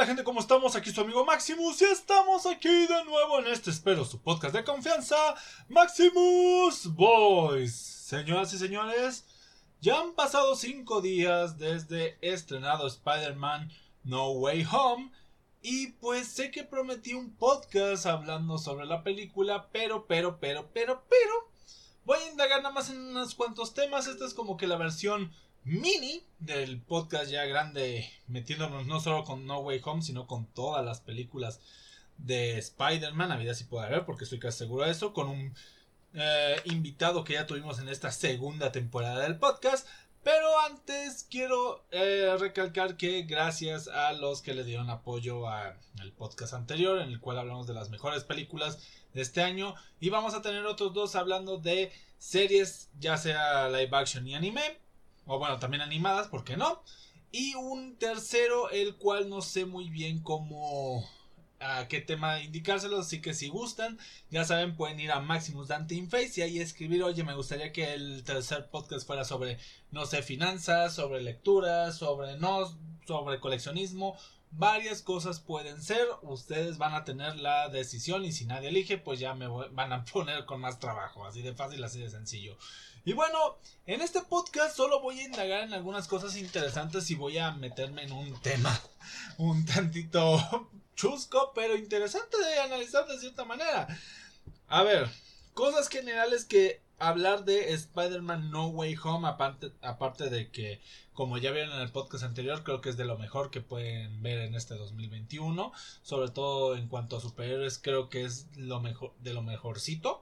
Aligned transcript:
Hola 0.00 0.06
gente, 0.06 0.24
¿cómo 0.24 0.40
estamos? 0.40 0.76
Aquí 0.76 0.92
su 0.92 1.02
amigo 1.02 1.26
Maximus 1.26 1.82
y 1.82 1.84
estamos 1.84 2.46
aquí 2.46 2.86
de 2.86 3.04
nuevo 3.04 3.38
en 3.38 3.48
este, 3.48 3.68
espero, 3.68 4.02
su 4.06 4.18
podcast 4.18 4.54
de 4.54 4.64
confianza, 4.64 5.14
Maximus 5.68 6.86
Boys. 6.94 7.74
Señoras 7.76 8.50
y 8.54 8.58
señores, 8.58 9.26
ya 9.82 10.00
han 10.00 10.14
pasado 10.14 10.56
5 10.56 11.02
días 11.02 11.58
desde 11.58 12.16
estrenado 12.22 12.86
Spider-Man 12.86 13.70
No 14.02 14.30
Way 14.30 14.66
Home 14.72 15.12
y 15.60 15.88
pues 15.88 16.28
sé 16.28 16.50
que 16.50 16.64
prometí 16.64 17.12
un 17.12 17.36
podcast 17.36 18.06
hablando 18.06 18.56
sobre 18.56 18.86
la 18.86 19.02
película, 19.02 19.68
pero, 19.70 20.06
pero, 20.06 20.40
pero, 20.40 20.70
pero, 20.72 21.04
pero, 21.10 21.50
voy 22.06 22.20
a 22.20 22.30
indagar 22.30 22.62
nada 22.62 22.74
más 22.74 22.88
en 22.88 23.02
unos 23.02 23.34
cuantos 23.34 23.74
temas. 23.74 24.06
Esta 24.06 24.24
es 24.24 24.32
como 24.32 24.56
que 24.56 24.66
la 24.66 24.78
versión 24.78 25.30
mini 25.64 26.24
del 26.38 26.80
podcast 26.80 27.30
ya 27.30 27.44
grande, 27.44 28.10
metiéndonos 28.26 28.86
no 28.86 29.00
solo 29.00 29.24
con 29.24 29.46
No 29.46 29.60
Way 29.60 29.80
Home, 29.84 30.02
sino 30.02 30.26
con 30.26 30.46
todas 30.46 30.84
las 30.84 31.00
películas 31.00 31.60
de 32.18 32.58
Spider-Man, 32.58 33.32
a 33.32 33.36
vida 33.36 33.54
si 33.54 33.64
puede 33.64 33.86
haber, 33.86 34.04
porque 34.04 34.24
estoy 34.24 34.38
casi 34.38 34.58
seguro 34.58 34.84
de 34.84 34.90
eso, 34.90 35.12
con 35.12 35.28
un 35.28 35.54
eh, 36.14 36.56
invitado 36.64 37.24
que 37.24 37.34
ya 37.34 37.46
tuvimos 37.46 37.78
en 37.78 37.88
esta 37.88 38.10
segunda 38.10 38.72
temporada 38.72 39.20
del 39.20 39.38
podcast. 39.38 39.86
Pero 40.22 40.60
antes 40.60 41.26
quiero 41.30 41.86
eh, 41.90 42.36
recalcar 42.38 42.98
que 42.98 43.22
gracias 43.22 43.88
a 43.88 44.12
los 44.12 44.42
que 44.42 44.52
le 44.52 44.64
dieron 44.64 44.90
apoyo 44.90 45.48
al 45.48 45.78
podcast 46.18 46.52
anterior, 46.52 47.00
en 47.00 47.08
el 47.08 47.20
cual 47.20 47.38
hablamos 47.38 47.66
de 47.66 47.72
las 47.72 47.88
mejores 47.88 48.24
películas 48.24 48.86
de 49.14 49.22
este 49.22 49.40
año, 49.40 49.74
y 49.98 50.10
vamos 50.10 50.34
a 50.34 50.42
tener 50.42 50.66
otros 50.66 50.92
dos 50.92 51.16
hablando 51.16 51.56
de 51.56 51.90
series, 52.18 52.90
ya 52.98 53.16
sea 53.16 53.70
live 53.70 53.96
action 53.96 54.26
y 54.28 54.34
anime, 54.34 54.78
o 55.30 55.38
bueno, 55.38 55.60
también 55.60 55.80
animadas, 55.80 56.26
¿por 56.26 56.42
qué 56.42 56.56
no? 56.56 56.82
Y 57.30 57.54
un 57.54 57.96
tercero, 57.96 58.68
el 58.70 58.96
cual 58.96 59.30
no 59.30 59.42
sé 59.42 59.64
muy 59.64 59.88
bien 59.88 60.22
cómo 60.22 61.08
a 61.60 61.86
qué 61.86 62.00
tema 62.00 62.40
indicárselos, 62.40 63.06
así 63.06 63.20
que 63.20 63.32
si 63.32 63.48
gustan, 63.48 63.96
ya 64.30 64.44
saben, 64.44 64.74
pueden 64.74 64.98
ir 64.98 65.12
a 65.12 65.20
Maximus 65.20 65.68
Dante 65.68 65.94
Inface 65.94 66.40
y 66.40 66.42
ahí 66.42 66.58
escribir, 66.58 67.04
oye, 67.04 67.22
me 67.22 67.36
gustaría 67.36 67.70
que 67.70 67.92
el 67.92 68.24
tercer 68.24 68.70
podcast 68.70 69.06
fuera 69.06 69.24
sobre, 69.24 69.58
no 69.92 70.04
sé, 70.04 70.22
finanzas, 70.22 70.94
sobre 70.94 71.22
lecturas, 71.22 71.96
sobre 71.96 72.36
no, 72.38 72.66
sobre 73.06 73.38
coleccionismo, 73.38 74.16
varias 74.50 75.02
cosas 75.02 75.38
pueden 75.38 75.80
ser, 75.80 76.06
ustedes 76.22 76.78
van 76.78 76.94
a 76.94 77.04
tener 77.04 77.36
la 77.36 77.68
decisión 77.68 78.24
y 78.24 78.32
si 78.32 78.46
nadie 78.46 78.70
elige, 78.70 78.98
pues 78.98 79.20
ya 79.20 79.34
me 79.34 79.46
van 79.46 79.92
a 79.92 80.04
poner 80.12 80.44
con 80.46 80.60
más 80.60 80.80
trabajo, 80.80 81.24
así 81.24 81.42
de 81.42 81.54
fácil, 81.54 81.84
así 81.84 82.00
de 82.00 82.10
sencillo. 82.10 82.56
Y 83.04 83.14
bueno, 83.14 83.56
en 83.86 84.02
este 84.02 84.20
podcast 84.20 84.76
solo 84.76 85.00
voy 85.00 85.20
a 85.20 85.24
indagar 85.24 85.62
en 85.62 85.72
algunas 85.72 86.06
cosas 86.06 86.36
interesantes 86.36 87.10
y 87.10 87.14
voy 87.14 87.38
a 87.38 87.52
meterme 87.52 88.02
en 88.02 88.12
un 88.12 88.38
tema 88.42 88.78
un 89.38 89.64
tantito 89.64 90.68
chusco, 90.96 91.52
pero 91.54 91.76
interesante 91.76 92.36
de 92.38 92.60
analizar 92.60 93.06
de 93.06 93.18
cierta 93.18 93.44
manera. 93.44 93.88
A 94.68 94.82
ver, 94.82 95.08
cosas 95.54 95.88
generales 95.88 96.44
que 96.44 96.82
hablar 96.98 97.46
de 97.46 97.72
Spider-Man 97.72 98.50
No 98.50 98.68
Way 98.68 98.96
Home, 99.02 99.26
aparte, 99.26 99.72
aparte 99.80 100.28
de 100.28 100.50
que, 100.50 100.82
como 101.14 101.38
ya 101.38 101.52
vieron 101.52 101.72
en 101.72 101.80
el 101.80 101.92
podcast 101.92 102.24
anterior, 102.24 102.62
creo 102.62 102.82
que 102.82 102.90
es 102.90 102.98
de 102.98 103.06
lo 103.06 103.16
mejor 103.16 103.50
que 103.50 103.62
pueden 103.62 104.22
ver 104.22 104.40
en 104.40 104.54
este 104.54 104.74
2021. 104.74 105.72
Sobre 106.02 106.28
todo 106.28 106.76
en 106.76 106.86
cuanto 106.88 107.16
a 107.16 107.20
superhéroes, 107.20 107.78
creo 107.78 108.10
que 108.10 108.24
es 108.26 108.46
lo 108.56 108.80
mejor, 108.80 109.14
de 109.20 109.32
lo 109.32 109.42
mejorcito 109.42 110.19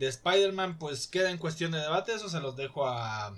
de 0.00 0.08
Spider-Man 0.08 0.78
pues 0.78 1.06
queda 1.06 1.30
en 1.30 1.36
cuestión 1.36 1.72
de 1.72 1.78
debate, 1.78 2.14
eso 2.14 2.30
se 2.30 2.40
los 2.40 2.56
dejo 2.56 2.88
a, 2.88 3.36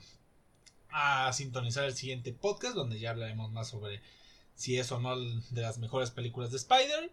a 0.90 1.32
sintonizar 1.32 1.84
el 1.84 1.96
siguiente 1.96 2.32
podcast 2.32 2.76
donde 2.76 3.00
ya 3.00 3.10
hablaremos 3.10 3.50
más 3.50 3.68
sobre 3.68 4.00
si 4.54 4.78
es 4.78 4.92
o 4.92 5.00
no 5.00 5.18
de 5.18 5.60
las 5.60 5.78
mejores 5.78 6.12
películas 6.12 6.52
de 6.52 6.58
Spider, 6.58 7.12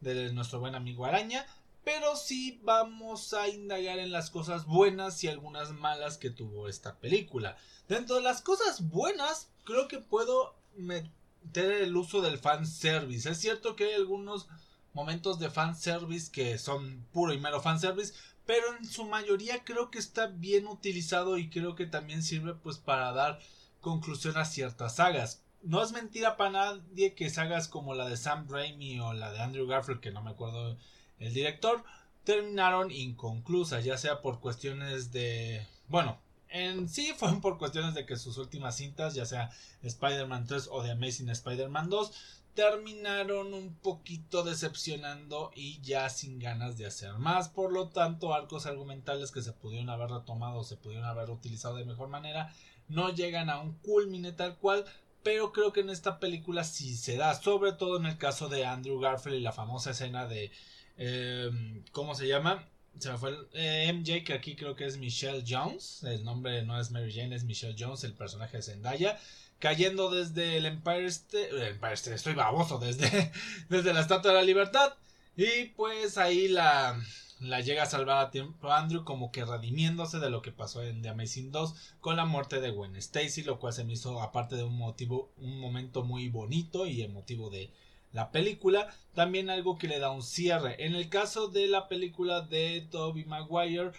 de 0.00 0.32
nuestro 0.32 0.60
buen 0.60 0.74
amigo 0.74 1.04
Araña, 1.04 1.46
pero 1.84 2.16
sí 2.16 2.58
vamos 2.62 3.34
a 3.34 3.48
indagar 3.48 3.98
en 3.98 4.12
las 4.12 4.30
cosas 4.30 4.64
buenas 4.64 5.22
y 5.22 5.28
algunas 5.28 5.72
malas 5.72 6.16
que 6.16 6.30
tuvo 6.30 6.66
esta 6.66 6.96
película. 6.96 7.58
Dentro 7.88 8.16
de 8.16 8.22
las 8.22 8.40
cosas 8.40 8.88
buenas, 8.88 9.50
creo 9.64 9.88
que 9.88 9.98
puedo 9.98 10.56
meter 10.74 11.70
el 11.82 11.94
uso 11.94 12.22
del 12.22 12.38
fanservice. 12.38 13.28
Es 13.28 13.38
cierto 13.38 13.76
que 13.76 13.84
hay 13.84 13.92
algunos 13.92 14.48
momentos 14.94 15.38
de 15.38 15.50
fanservice 15.50 16.32
que 16.32 16.56
son 16.56 17.06
puro 17.12 17.34
y 17.34 17.38
mero 17.38 17.60
fanservice, 17.60 18.14
pero 18.46 18.76
en 18.76 18.86
su 18.86 19.04
mayoría 19.04 19.64
creo 19.64 19.90
que 19.90 19.98
está 19.98 20.28
bien 20.28 20.66
utilizado 20.66 21.36
y 21.36 21.50
creo 21.50 21.74
que 21.74 21.86
también 21.86 22.22
sirve 22.22 22.54
pues 22.54 22.78
para 22.78 23.12
dar 23.12 23.40
conclusión 23.80 24.36
a 24.36 24.44
ciertas 24.44 24.96
sagas. 24.96 25.42
No 25.62 25.82
es 25.82 25.92
mentira 25.92 26.36
para 26.36 26.50
nadie 26.50 27.14
que 27.14 27.28
sagas 27.28 27.66
como 27.66 27.94
la 27.94 28.08
de 28.08 28.16
Sam 28.16 28.46
Raimi 28.48 29.00
o 29.00 29.12
la 29.12 29.32
de 29.32 29.40
Andrew 29.40 29.66
Garfield, 29.66 30.00
que 30.00 30.12
no 30.12 30.22
me 30.22 30.30
acuerdo 30.30 30.76
el 31.18 31.34
director, 31.34 31.82
terminaron 32.24 32.90
inconclusas, 32.90 33.84
ya 33.84 33.98
sea 33.98 34.22
por 34.22 34.40
cuestiones 34.40 35.12
de... 35.12 35.66
Bueno, 35.88 36.18
en 36.48 36.88
sí 36.88 37.14
fueron 37.16 37.40
por 37.40 37.58
cuestiones 37.58 37.94
de 37.94 38.06
que 38.06 38.16
sus 38.16 38.38
últimas 38.38 38.76
cintas, 38.76 39.14
ya 39.14 39.26
sea 39.26 39.50
Spider-Man 39.82 40.46
3 40.46 40.68
o 40.70 40.82
The 40.82 40.92
Amazing 40.92 41.30
Spider-Man 41.30 41.90
2, 41.90 42.12
terminaron 42.56 43.54
un 43.54 43.76
poquito 43.76 44.42
decepcionando 44.42 45.52
y 45.54 45.80
ya 45.82 46.08
sin 46.08 46.40
ganas 46.40 46.76
de 46.78 46.86
hacer 46.86 47.12
más. 47.12 47.48
Por 47.48 47.72
lo 47.72 47.90
tanto, 47.90 48.34
arcos 48.34 48.66
argumentales 48.66 49.30
que 49.30 49.42
se 49.42 49.52
pudieron 49.52 49.90
haber 49.90 50.10
retomado 50.10 50.64
se 50.64 50.76
pudieron 50.76 51.06
haber 51.06 51.30
utilizado 51.30 51.76
de 51.76 51.84
mejor 51.84 52.08
manera 52.08 52.52
no 52.88 53.12
llegan 53.14 53.50
a 53.50 53.60
un 53.60 53.74
culmine 53.78 54.32
tal 54.32 54.56
cual. 54.56 54.84
Pero 55.22 55.52
creo 55.52 55.72
que 55.72 55.80
en 55.80 55.90
esta 55.90 56.20
película 56.20 56.62
sí 56.62 56.96
se 56.96 57.16
da, 57.16 57.34
sobre 57.34 57.72
todo 57.72 57.96
en 57.98 58.06
el 58.06 58.16
caso 58.16 58.48
de 58.48 58.64
Andrew 58.64 59.00
Garfield 59.00 59.38
y 59.38 59.40
la 59.40 59.52
famosa 59.52 59.90
escena 59.90 60.26
de... 60.26 60.52
Em, 60.96 61.82
¿Cómo 61.92 62.14
se 62.14 62.28
llama? 62.28 62.68
Se 62.98 63.10
me 63.10 63.18
fue 63.18 63.30
el, 63.30 63.48
eh, 63.52 63.92
MJ, 63.92 64.24
que 64.24 64.32
aquí 64.32 64.54
creo 64.54 64.76
que 64.76 64.86
es 64.86 64.98
Michelle 64.98 65.44
Jones. 65.46 66.04
El 66.04 66.24
nombre 66.24 66.62
no 66.62 66.80
es 66.80 66.92
Mary 66.92 67.12
Jane, 67.12 67.34
es 67.34 67.44
Michelle 67.44 67.74
Jones, 67.78 68.04
el 68.04 68.14
personaje 68.14 68.58
de 68.58 68.62
Zendaya 68.62 69.18
cayendo 69.58 70.10
desde 70.10 70.56
el 70.56 70.66
Empire 70.66 71.06
State, 71.06 71.68
Empire 71.68 71.94
State, 71.94 72.16
estoy 72.16 72.34
baboso, 72.34 72.78
desde, 72.78 73.32
desde 73.68 73.92
la 73.92 74.00
Estatua 74.00 74.32
de 74.32 74.36
la 74.38 74.42
Libertad. 74.42 74.94
Y 75.36 75.66
pues 75.76 76.16
ahí 76.18 76.48
la, 76.48 76.98
la 77.40 77.60
llega 77.60 77.82
a 77.82 77.86
salvar 77.86 78.24
a 78.24 78.30
tiempo 78.30 78.72
Andrew 78.72 79.04
como 79.04 79.30
que 79.30 79.44
redimiéndose 79.44 80.18
de 80.18 80.30
lo 80.30 80.40
que 80.40 80.52
pasó 80.52 80.82
en 80.82 81.02
The 81.02 81.10
Amazing 81.10 81.52
2 81.52 81.74
con 82.00 82.16
la 82.16 82.24
muerte 82.24 82.60
de 82.60 82.70
Gwen 82.70 82.96
Stacy, 82.96 83.42
lo 83.42 83.58
cual 83.58 83.72
se 83.72 83.84
me 83.84 83.92
hizo 83.92 84.22
aparte 84.22 84.56
de 84.56 84.64
un 84.64 84.76
motivo, 84.76 85.30
un 85.38 85.58
momento 85.60 86.02
muy 86.02 86.28
bonito 86.28 86.86
y 86.86 87.02
emotivo 87.02 87.50
de 87.50 87.70
la 88.12 88.30
película, 88.30 88.88
también 89.14 89.50
algo 89.50 89.76
que 89.76 89.88
le 89.88 89.98
da 89.98 90.10
un 90.10 90.22
cierre. 90.22 90.86
En 90.86 90.94
el 90.94 91.10
caso 91.10 91.48
de 91.48 91.66
la 91.66 91.86
película 91.86 92.40
de 92.40 92.86
Tobey 92.90 93.26
Maguire, 93.26 93.90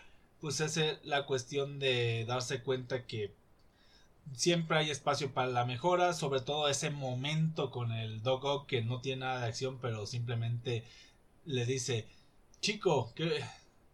pues 0.42 0.60
es 0.60 0.80
la 1.04 1.28
cuestión 1.28 1.78
de 1.78 2.26
darse 2.26 2.64
cuenta 2.64 3.06
que 3.06 3.36
siempre 4.34 4.78
hay 4.78 4.90
espacio 4.90 5.34
para 5.34 5.48
la 5.48 5.66
mejora, 5.66 6.14
sobre 6.14 6.42
todo 6.42 6.70
ese 6.70 6.90
momento 6.90 7.72
con 7.72 7.92
el 7.92 8.22
Doc 8.22 8.68
que 8.68 8.82
no 8.82 9.02
tiene 9.02 9.22
nada 9.22 9.42
de 9.42 9.48
acción, 9.48 9.80
pero 9.80 10.06
simplemente 10.06 10.84
le 11.46 11.66
dice, 11.66 12.08
chico, 12.62 13.14
que 13.16 13.44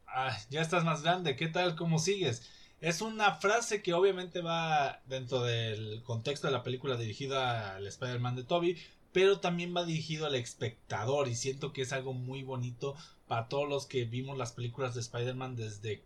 ah, 0.08 0.38
ya 0.50 0.62
estás 0.62 0.84
más 0.84 1.04
grande, 1.04 1.36
¿qué 1.36 1.48
tal? 1.48 1.76
¿Cómo 1.76 2.00
sigues? 2.00 2.50
Es 2.82 3.02
una 3.02 3.36
frase 3.36 3.82
que 3.82 3.94
obviamente 3.94 4.42
va 4.42 5.02
dentro 5.06 5.44
del 5.44 6.04
contexto 6.04 6.48
de 6.48 6.54
la 6.54 6.64
película 6.64 6.98
dirigida 6.98 7.76
al 7.76 7.88
Spider-Man 7.88 8.36
de 8.36 8.44
Toby, 8.44 8.78
pero 9.14 9.40
también 9.40 9.74
va 9.76 9.86
dirigido 9.86 10.26
al 10.26 10.36
espectador 10.36 11.28
y 11.28 11.36
siento 11.36 11.72
que 11.72 11.84
es 11.84 11.94
algo 11.94 12.14
muy 12.14 12.44
bonito 12.44 12.96
para 13.28 13.48
todos 13.48 13.70
los 13.70 13.86
que 13.86 14.06
vimos 14.06 14.38
las 14.38 14.52
películas 14.52 14.96
de 14.96 15.02
Spider-Man 15.02 15.56
desde 15.56 16.04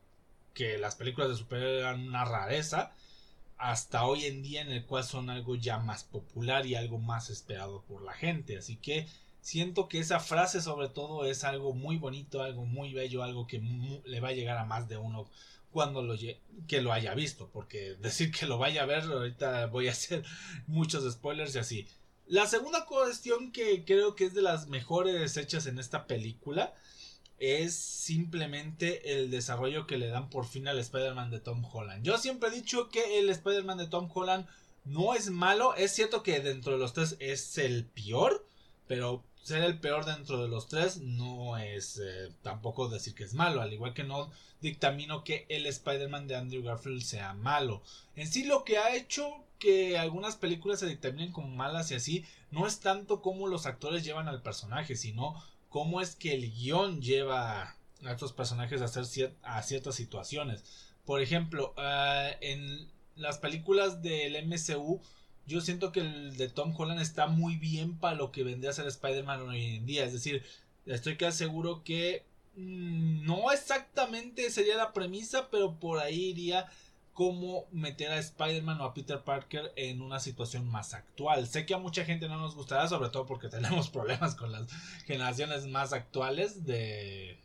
que 0.54 0.78
las 0.78 0.96
películas 0.96 1.30
de 1.30 1.36
superhéroes 1.38 1.80
eran 1.80 2.08
una 2.08 2.26
rareza 2.26 2.94
hasta 3.58 4.06
hoy 4.06 4.26
en 4.26 4.42
día 4.42 4.62
en 4.62 4.72
el 4.72 4.86
cual 4.86 5.04
son 5.04 5.30
algo 5.30 5.56
ya 5.56 5.80
más 5.80 6.04
popular 6.04 6.66
y 6.66 6.76
algo 6.76 7.00
más 7.00 7.30
esperado 7.30 7.82
por 7.84 8.04
la 8.04 8.14
gente. 8.14 8.58
Así 8.58 8.78
que 8.78 9.08
siento 9.42 9.88
que 9.88 10.00
esa 10.00 10.20
frase 10.20 10.62
sobre 10.62 10.90
todo 10.90 11.26
es 11.26 11.44
algo 11.44 11.74
muy 11.74 11.98
bonito, 11.98 12.42
algo 12.42 12.66
muy 12.66 12.94
bello, 12.94 13.24
algo 13.24 13.48
que 13.48 13.60
le 14.06 14.20
va 14.20 14.30
a 14.30 14.34
llegar 14.34 14.58
a 14.58 14.66
más 14.66 14.88
de 14.88 14.98
uno 14.98 15.30
cuando 15.72 16.02
lo 16.02 16.16
que 16.68 16.82
lo 16.82 16.94
haya 16.94 17.14
visto, 17.14 17.50
porque 17.52 17.96
decir 18.02 18.32
que 18.32 18.46
lo 18.46 18.58
vaya 18.58 18.84
a 18.84 18.86
ver 18.86 19.04
ahorita 19.04 19.68
voy 19.68 19.88
a 19.88 19.92
hacer 19.92 20.24
muchos 20.68 21.12
spoilers 21.12 21.56
y 21.56 21.60
así. 21.60 21.88
La 22.28 22.46
segunda 22.46 22.86
cuestión 22.86 23.52
que 23.52 23.86
creo 23.86 24.16
que 24.16 24.26
es 24.26 24.34
de 24.34 24.42
las 24.42 24.68
mejores 24.68 25.38
hechas 25.38 25.66
en 25.66 25.80
esta 25.80 26.08
película 26.08 26.74
es 27.40 27.76
simplemente 27.76 29.14
el 29.14 29.30
desarrollo 29.30 29.86
que 29.86 29.98
le 29.98 30.08
dan 30.08 30.30
por 30.30 30.48
fin 30.48 30.68
al 30.68 30.80
Spider-Man 30.80 31.30
de 31.30 31.40
Tom 31.40 31.64
Holland. 31.72 32.04
Yo 32.04 32.18
siempre 32.18 32.50
he 32.50 32.54
dicho 32.54 32.90
que 32.90 33.20
el 33.20 33.30
Spider-Man 33.30 33.78
de 33.78 33.88
Tom 33.88 34.10
Holland 34.14 34.48
no 34.86 35.14
es 35.14 35.30
malo. 35.30 35.76
Es 35.76 35.92
cierto 35.92 36.24
que 36.24 36.40
dentro 36.40 36.74
de 36.74 36.80
los 36.80 36.94
tres 36.94 37.16
es 37.20 37.58
el 37.58 37.86
peor, 37.86 38.46
pero 38.88 39.24
ser 39.44 39.64
el 39.64 39.80
peor 39.80 40.06
dentro 40.06 40.42
de 40.42 40.50
los 40.50 40.68
tres 40.68 40.98
no 40.98 41.58
es 41.58 42.02
eh, 42.04 42.34
tampoco 42.42 42.90
decir 42.90 43.14
que 43.14 43.24
es 43.24 43.34
malo, 43.34 43.62
al 43.62 43.72
igual 43.72 43.94
que 43.94 44.04
no 44.04 44.30
dictamino 44.60 45.24
que 45.24 45.46
el 45.50 45.66
Spider-Man 45.68 46.28
de 46.28 46.36
Andrew 46.36 46.64
Garfield 46.64 47.02
sea 47.02 47.34
malo. 47.34 47.82
En 48.16 48.28
sí 48.28 48.44
lo 48.44 48.64
que 48.64 48.78
ha 48.78 48.96
hecho 48.96 49.46
que 49.60 49.98
algunas 49.98 50.36
películas 50.36 50.80
se 50.80 50.88
dictaminen 50.88 51.32
como 51.32 51.48
malas 51.48 51.92
y 51.92 51.96
así, 51.96 52.26
no 52.52 52.68
es 52.68 52.80
tanto 52.80 53.22
cómo 53.22 53.48
los 53.48 53.66
actores 53.66 54.04
llevan 54.04 54.28
al 54.28 54.42
personaje, 54.42 54.96
sino 54.96 55.42
cómo 55.70 56.02
es 56.02 56.16
que 56.16 56.34
el 56.34 56.52
guion 56.52 57.02
lleva 57.02 57.76
a 58.04 58.12
estos 58.12 58.34
personajes 58.34 58.82
a 58.82 58.86
hacer 58.86 59.06
ciertas 59.06 59.96
situaciones. 59.96 60.64
Por 61.06 61.22
ejemplo, 61.22 61.74
ah, 61.78 62.30
en 62.42 62.90
las 63.16 63.38
películas 63.38 64.02
del 64.02 64.36
MCU, 64.46 65.02
yo 65.46 65.62
siento 65.62 65.92
que 65.92 66.02
el 66.02 66.38
de 66.38 66.50
Tom 66.50 66.74
Holland 66.78 67.02
está 67.02 67.28
muy 67.28 67.56
bien 67.56 67.98
para 67.98 68.16
lo 68.16 68.32
que 68.32 68.44
vendría 68.44 68.72
a 68.72 68.74
ser 68.74 68.88
Spider-Man 68.88 69.42
hoy 69.42 69.78
en 69.78 69.86
día. 69.86 70.04
Es 70.04 70.14
decir, 70.14 70.44
estoy 70.86 71.18
casi 71.18 71.38
seguro 71.40 71.84
que 71.84 72.26
mm, 72.56 73.26
no 73.26 73.52
exactamente 73.52 74.50
sería 74.52 74.76
la 74.76 74.94
premisa, 74.94 75.50
pero 75.50 75.80
por 75.80 76.00
ahí 76.00 76.32
iría 76.32 76.68
cómo 77.18 77.66
meter 77.72 78.12
a 78.12 78.20
Spider-Man 78.20 78.80
o 78.80 78.84
a 78.84 78.94
Peter 78.94 79.24
Parker 79.24 79.74
en 79.76 80.04
una 80.04 80.20
situación 80.20 80.70
más 80.70 80.94
actual. 80.94 81.48
Sé 81.48 81.66
que 81.66 81.74
a 81.74 81.80
mucha 81.80 82.06
gente 82.06 82.28
no 82.28 82.38
nos 82.38 82.54
gustará, 82.54 82.88
sobre 82.88 83.10
todo 83.10 83.26
porque 83.26 83.50
tenemos 83.50 83.90
problemas 83.90 84.36
con 84.36 84.52
las 84.52 84.68
generaciones 85.08 85.66
más 85.66 85.94
actuales 85.94 86.68
de... 86.68 87.40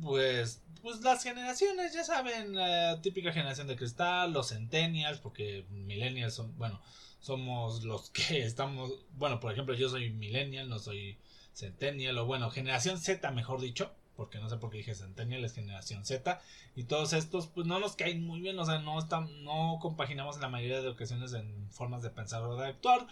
Pues, 0.00 0.62
pues 0.80 1.02
las 1.02 1.22
generaciones, 1.22 1.92
ya 1.92 2.04
saben, 2.04 2.54
la 2.54 3.02
típica 3.02 3.34
generación 3.34 3.66
de 3.66 3.76
cristal, 3.76 4.32
los 4.32 4.48
centennials, 4.48 5.18
porque 5.18 5.66
millennials 5.68 6.32
son, 6.32 6.56
bueno, 6.56 6.80
somos 7.20 7.84
los 7.84 8.08
que 8.08 8.42
estamos, 8.46 8.92
bueno, 9.18 9.40
por 9.40 9.52
ejemplo, 9.52 9.74
yo 9.74 9.90
soy 9.90 10.08
millennial, 10.08 10.70
no 10.70 10.78
soy 10.78 11.18
centennial, 11.52 12.16
o 12.16 12.24
bueno, 12.24 12.50
generación 12.50 12.98
Z, 12.98 13.30
mejor 13.32 13.60
dicho 13.60 13.92
porque 14.20 14.38
no 14.38 14.50
sé 14.50 14.58
por 14.58 14.68
qué 14.68 14.76
dije 14.76 14.94
Centennial, 14.94 15.42
es 15.46 15.54
generación 15.54 16.04
Z, 16.04 16.42
y 16.76 16.84
todos 16.84 17.14
estos 17.14 17.46
pues 17.46 17.66
no 17.66 17.80
nos 17.80 17.96
caen 17.96 18.22
muy 18.22 18.42
bien, 18.42 18.58
o 18.58 18.66
sea, 18.66 18.78
no, 18.78 18.98
están, 18.98 19.44
no 19.44 19.78
compaginamos 19.80 20.36
en 20.36 20.42
la 20.42 20.50
mayoría 20.50 20.82
de 20.82 20.90
ocasiones 20.90 21.32
en 21.32 21.70
formas 21.70 22.02
de 22.02 22.10
pensar 22.10 22.42
o 22.42 22.54
de 22.54 22.66
actuar, 22.68 23.06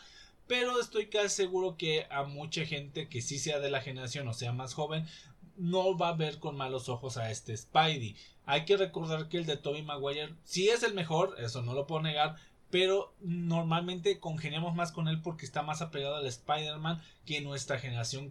pero 0.46 0.78
estoy 0.78 1.06
casi 1.06 1.30
seguro 1.30 1.78
que 1.78 2.06
a 2.10 2.24
mucha 2.24 2.66
gente 2.66 3.08
que 3.08 3.22
sí 3.22 3.38
sea 3.38 3.58
de 3.58 3.70
la 3.70 3.80
generación 3.80 4.28
o 4.28 4.34
sea 4.34 4.52
más 4.52 4.74
joven, 4.74 5.06
no 5.56 5.96
va 5.96 6.10
a 6.10 6.16
ver 6.16 6.40
con 6.40 6.58
malos 6.58 6.90
ojos 6.90 7.16
a 7.16 7.30
este 7.30 7.56
Spidey. 7.56 8.14
Hay 8.44 8.66
que 8.66 8.76
recordar 8.76 9.30
que 9.30 9.38
el 9.38 9.46
de 9.46 9.56
Tobey 9.56 9.82
Maguire 9.82 10.34
sí 10.44 10.68
es 10.68 10.82
el 10.82 10.92
mejor, 10.92 11.36
eso 11.38 11.62
no 11.62 11.72
lo 11.72 11.86
puedo 11.86 12.02
negar, 12.02 12.36
pero 12.68 13.14
normalmente 13.20 14.20
congeniamos 14.20 14.74
más 14.74 14.92
con 14.92 15.08
él 15.08 15.22
porque 15.22 15.46
está 15.46 15.62
más 15.62 15.80
apegado 15.80 16.16
al 16.16 16.26
Spider-Man 16.26 17.00
que 17.24 17.40
nuestra 17.40 17.78
generación 17.78 18.28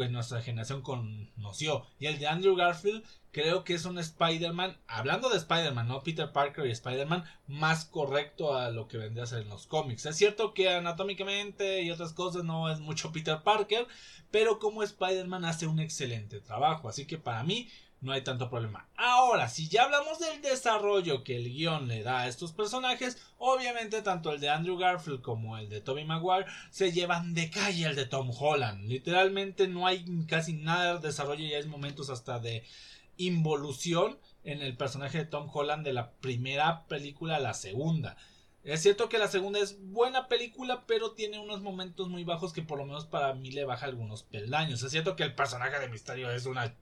pues 0.00 0.10
nuestra 0.10 0.40
generación 0.40 0.80
conoció. 0.80 1.84
Y 1.98 2.06
el 2.06 2.18
de 2.18 2.26
Andrew 2.26 2.56
Garfield 2.56 3.04
creo 3.32 3.64
que 3.64 3.74
es 3.74 3.84
un 3.84 3.98
Spider-Man, 3.98 4.78
hablando 4.86 5.28
de 5.28 5.36
Spider-Man, 5.36 5.88
no 5.88 6.02
Peter 6.02 6.32
Parker 6.32 6.64
y 6.64 6.70
Spider-Man, 6.70 7.24
más 7.46 7.84
correcto 7.84 8.56
a 8.56 8.70
lo 8.70 8.88
que 8.88 8.96
vendría 8.96 9.24
a 9.24 9.26
ser 9.26 9.42
en 9.42 9.50
los 9.50 9.66
cómics. 9.66 10.06
Es 10.06 10.16
cierto 10.16 10.54
que 10.54 10.70
anatómicamente 10.70 11.82
y 11.82 11.90
otras 11.90 12.14
cosas 12.14 12.44
no 12.44 12.72
es 12.72 12.80
mucho 12.80 13.12
Peter 13.12 13.42
Parker, 13.42 13.86
pero 14.30 14.58
como 14.58 14.82
Spider-Man 14.82 15.44
hace 15.44 15.66
un 15.66 15.80
excelente 15.80 16.40
trabajo. 16.40 16.88
Así 16.88 17.06
que 17.06 17.18
para 17.18 17.42
mí 17.42 17.68
no 18.00 18.12
hay 18.12 18.22
tanto 18.22 18.48
problema. 18.48 18.88
Ahora, 18.96 19.48
si 19.48 19.68
ya 19.68 19.84
hablamos 19.84 20.18
del 20.18 20.40
desarrollo 20.40 21.22
que 21.22 21.36
el 21.36 21.52
guion 21.52 21.88
le 21.88 22.02
da 22.02 22.20
a 22.20 22.28
estos 22.28 22.52
personajes, 22.52 23.18
obviamente 23.38 24.02
tanto 24.02 24.32
el 24.32 24.40
de 24.40 24.48
Andrew 24.48 24.78
Garfield 24.78 25.20
como 25.20 25.58
el 25.58 25.68
de 25.68 25.80
Tobey 25.80 26.04
Maguire 26.04 26.46
se 26.70 26.92
llevan 26.92 27.34
de 27.34 27.50
calle 27.50 27.86
el 27.86 27.96
de 27.96 28.06
Tom 28.06 28.30
Holland. 28.36 28.88
Literalmente 28.88 29.68
no 29.68 29.86
hay 29.86 30.04
casi 30.26 30.54
nada 30.54 30.94
de 30.94 31.06
desarrollo 31.06 31.44
y 31.44 31.54
hay 31.54 31.66
momentos 31.66 32.10
hasta 32.10 32.38
de 32.38 32.64
involución 33.16 34.18
en 34.44 34.62
el 34.62 34.76
personaje 34.76 35.18
de 35.18 35.26
Tom 35.26 35.48
Holland 35.52 35.84
de 35.84 35.92
la 35.92 36.12
primera 36.12 36.86
película 36.86 37.36
a 37.36 37.40
la 37.40 37.54
segunda. 37.54 38.16
Es 38.62 38.82
cierto 38.82 39.08
que 39.08 39.18
la 39.18 39.28
segunda 39.28 39.58
es 39.58 39.78
buena 39.80 40.28
película, 40.28 40.84
pero 40.86 41.12
tiene 41.12 41.38
unos 41.38 41.62
momentos 41.62 42.08
muy 42.08 42.24
bajos 42.24 42.52
que 42.52 42.62
por 42.62 42.78
lo 42.78 42.84
menos 42.84 43.06
para 43.06 43.32
mí 43.34 43.50
le 43.50 43.64
baja 43.64 43.86
algunos 43.86 44.22
peldaños. 44.22 44.82
Es 44.82 44.90
cierto 44.90 45.16
que 45.16 45.22
el 45.22 45.34
personaje 45.34 45.78
de 45.78 45.88
Misterio 45.88 46.30
es 46.30 46.44
una 46.44 46.74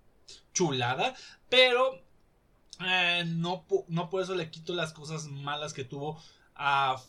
chulada, 0.53 1.15
pero 1.49 2.01
eh, 2.87 3.25
no, 3.27 3.65
no 3.89 4.11
por 4.11 4.23
eso 4.23 4.35
le 4.35 4.51
quito 4.51 4.75
las 4.75 4.93
cosas 4.93 5.27
malas 5.27 5.73
que 5.73 5.85
tuvo 5.85 6.21
a, 6.55 7.03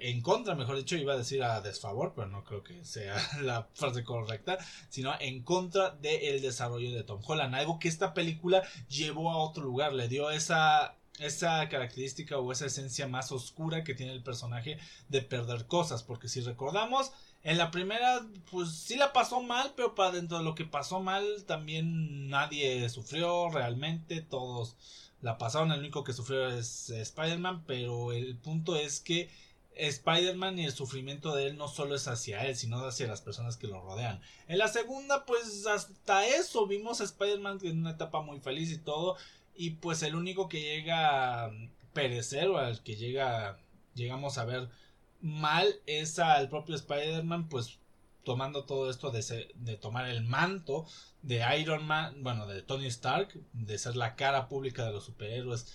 en 0.00 0.20
contra, 0.20 0.54
mejor 0.56 0.76
dicho, 0.76 0.96
iba 0.96 1.12
a 1.12 1.18
decir 1.18 1.42
a 1.42 1.60
desfavor, 1.60 2.12
pero 2.14 2.26
no 2.26 2.44
creo 2.44 2.64
que 2.64 2.84
sea 2.84 3.16
la 3.42 3.68
frase 3.74 4.02
correcta, 4.02 4.58
sino 4.88 5.12
en 5.20 5.42
contra 5.42 5.90
del 5.90 6.42
desarrollo 6.42 6.92
de 6.92 7.04
Tom 7.04 7.20
Holland, 7.24 7.54
algo 7.54 7.78
que 7.78 7.88
esta 7.88 8.14
película 8.14 8.62
llevó 8.88 9.30
a 9.30 9.38
otro 9.38 9.62
lugar, 9.62 9.92
le 9.92 10.08
dio 10.08 10.30
esa 10.30 10.94
esa 11.18 11.68
característica 11.68 12.38
o 12.38 12.52
esa 12.52 12.66
esencia 12.66 13.08
más 13.08 13.32
oscura 13.32 13.82
que 13.82 13.94
tiene 13.94 14.12
el 14.12 14.22
personaje 14.22 14.78
de 15.08 15.22
perder 15.22 15.66
cosas, 15.66 16.02
porque 16.02 16.28
si 16.28 16.40
recordamos, 16.40 17.12
en 17.44 17.58
la 17.58 17.70
primera, 17.70 18.26
pues 18.50 18.70
sí 18.70 18.96
la 18.96 19.12
pasó 19.12 19.40
mal, 19.40 19.72
pero 19.76 19.94
para 19.94 20.12
dentro 20.12 20.38
de 20.38 20.44
lo 20.44 20.54
que 20.54 20.64
pasó 20.64 21.00
mal, 21.00 21.44
también 21.46 22.28
nadie 22.28 22.88
sufrió 22.88 23.48
realmente, 23.50 24.20
todos 24.20 24.76
la 25.20 25.38
pasaron, 25.38 25.72
el 25.72 25.80
único 25.80 26.04
que 26.04 26.12
sufrió 26.12 26.48
es 26.48 26.90
Spider-Man, 26.90 27.64
pero 27.66 28.12
el 28.12 28.36
punto 28.36 28.76
es 28.76 29.00
que 29.00 29.30
Spider-Man 29.74 30.58
y 30.58 30.64
el 30.64 30.72
sufrimiento 30.72 31.34
de 31.34 31.48
él 31.48 31.56
no 31.56 31.68
solo 31.68 31.94
es 31.94 32.08
hacia 32.08 32.44
él, 32.46 32.56
sino 32.56 32.84
hacia 32.84 33.06
las 33.06 33.20
personas 33.20 33.56
que 33.56 33.68
lo 33.68 33.80
rodean. 33.80 34.20
En 34.48 34.58
la 34.58 34.68
segunda, 34.68 35.24
pues 35.24 35.66
hasta 35.66 36.26
eso 36.26 36.66
vimos 36.66 37.00
a 37.00 37.04
Spider-Man 37.04 37.60
en 37.62 37.78
una 37.78 37.92
etapa 37.92 38.20
muy 38.20 38.40
feliz 38.40 38.70
y 38.72 38.78
todo, 38.78 39.16
y 39.56 39.70
pues 39.70 40.02
el 40.02 40.14
único 40.14 40.48
que 40.48 40.60
llega 40.60 41.44
a 41.44 41.52
perecer 41.92 42.48
o 42.48 42.58
al 42.58 42.82
que 42.82 42.96
llega, 42.96 43.58
llegamos 43.94 44.38
a 44.38 44.44
ver 44.44 44.68
mal 45.20 45.80
es 45.86 46.18
al 46.18 46.48
propio 46.48 46.76
Spider-Man, 46.76 47.48
pues 47.48 47.78
tomando 48.24 48.64
todo 48.64 48.90
esto 48.90 49.10
de, 49.10 49.48
de, 49.54 49.76
tomar 49.76 50.08
el 50.08 50.22
manto 50.22 50.86
de 51.22 51.42
Iron 51.58 51.86
Man, 51.86 52.22
bueno, 52.22 52.46
de 52.46 52.62
Tony 52.62 52.86
Stark, 52.86 53.40
de 53.52 53.78
ser 53.78 53.96
la 53.96 54.16
cara 54.16 54.48
pública 54.48 54.84
de 54.84 54.92
los 54.92 55.04
superhéroes 55.04 55.66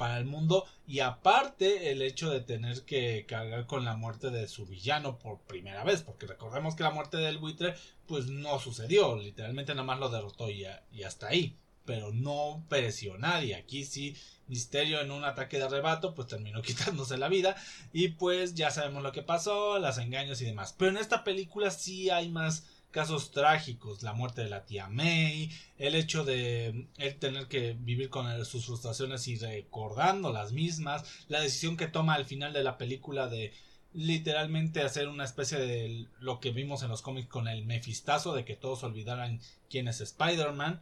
para 0.00 0.16
el 0.16 0.24
mundo 0.24 0.64
y 0.86 1.00
aparte 1.00 1.90
el 1.90 2.00
hecho 2.00 2.30
de 2.30 2.40
tener 2.40 2.86
que 2.86 3.26
cargar 3.26 3.66
con 3.66 3.84
la 3.84 3.96
muerte 3.96 4.30
de 4.30 4.48
su 4.48 4.64
villano 4.64 5.18
por 5.18 5.40
primera 5.40 5.84
vez, 5.84 6.00
porque 6.00 6.26
recordemos 6.26 6.74
que 6.74 6.84
la 6.84 6.90
muerte 6.90 7.18
del 7.18 7.36
buitre 7.36 7.74
pues 8.06 8.28
no 8.28 8.58
sucedió, 8.58 9.16
literalmente 9.16 9.74
nada 9.74 9.84
más 9.84 9.98
lo 9.98 10.08
derrotó 10.08 10.48
y, 10.48 10.64
y 10.90 11.02
hasta 11.02 11.28
ahí, 11.28 11.58
pero 11.84 12.14
no 12.14 12.64
pereció 12.70 13.18
nadie, 13.18 13.54
aquí 13.54 13.84
sí 13.84 14.16
Misterio 14.50 15.00
en 15.00 15.12
un 15.12 15.24
ataque 15.24 15.56
de 15.56 15.64
arrebato, 15.64 16.14
pues 16.14 16.28
terminó 16.28 16.60
quitándose 16.62 17.16
la 17.16 17.28
vida. 17.28 17.56
Y 17.92 18.08
pues 18.08 18.54
ya 18.54 18.70
sabemos 18.70 19.02
lo 19.02 19.12
que 19.12 19.22
pasó, 19.22 19.78
las 19.78 19.96
engaños 19.96 20.42
y 20.42 20.44
demás. 20.44 20.74
Pero 20.76 20.90
en 20.90 20.98
esta 20.98 21.24
película 21.24 21.70
sí 21.70 22.10
hay 22.10 22.28
más 22.28 22.66
casos 22.90 23.30
trágicos, 23.30 24.02
la 24.02 24.12
muerte 24.12 24.42
de 24.42 24.50
la 24.50 24.66
tía 24.66 24.88
May, 24.88 25.50
el 25.78 25.94
hecho 25.94 26.24
de 26.24 26.88
él 26.98 27.18
tener 27.20 27.46
que 27.46 27.76
vivir 27.78 28.10
con 28.10 28.44
sus 28.44 28.66
frustraciones 28.66 29.28
y 29.28 29.36
recordando 29.36 30.32
las 30.32 30.52
mismas, 30.52 31.04
la 31.28 31.40
decisión 31.40 31.76
que 31.76 31.86
toma 31.86 32.14
al 32.14 32.24
final 32.24 32.52
de 32.52 32.64
la 32.64 32.78
película 32.78 33.28
de 33.28 33.52
literalmente 33.92 34.82
hacer 34.82 35.08
una 35.08 35.24
especie 35.24 35.58
de 35.58 36.06
lo 36.18 36.40
que 36.40 36.50
vimos 36.50 36.82
en 36.82 36.88
los 36.88 37.02
cómics 37.02 37.28
con 37.28 37.48
el 37.48 37.64
mefistazo 37.64 38.34
de 38.34 38.44
que 38.44 38.56
todos 38.56 38.82
olvidaran 38.82 39.40
quién 39.68 39.88
es 39.88 40.00
Spider-Man 40.00 40.80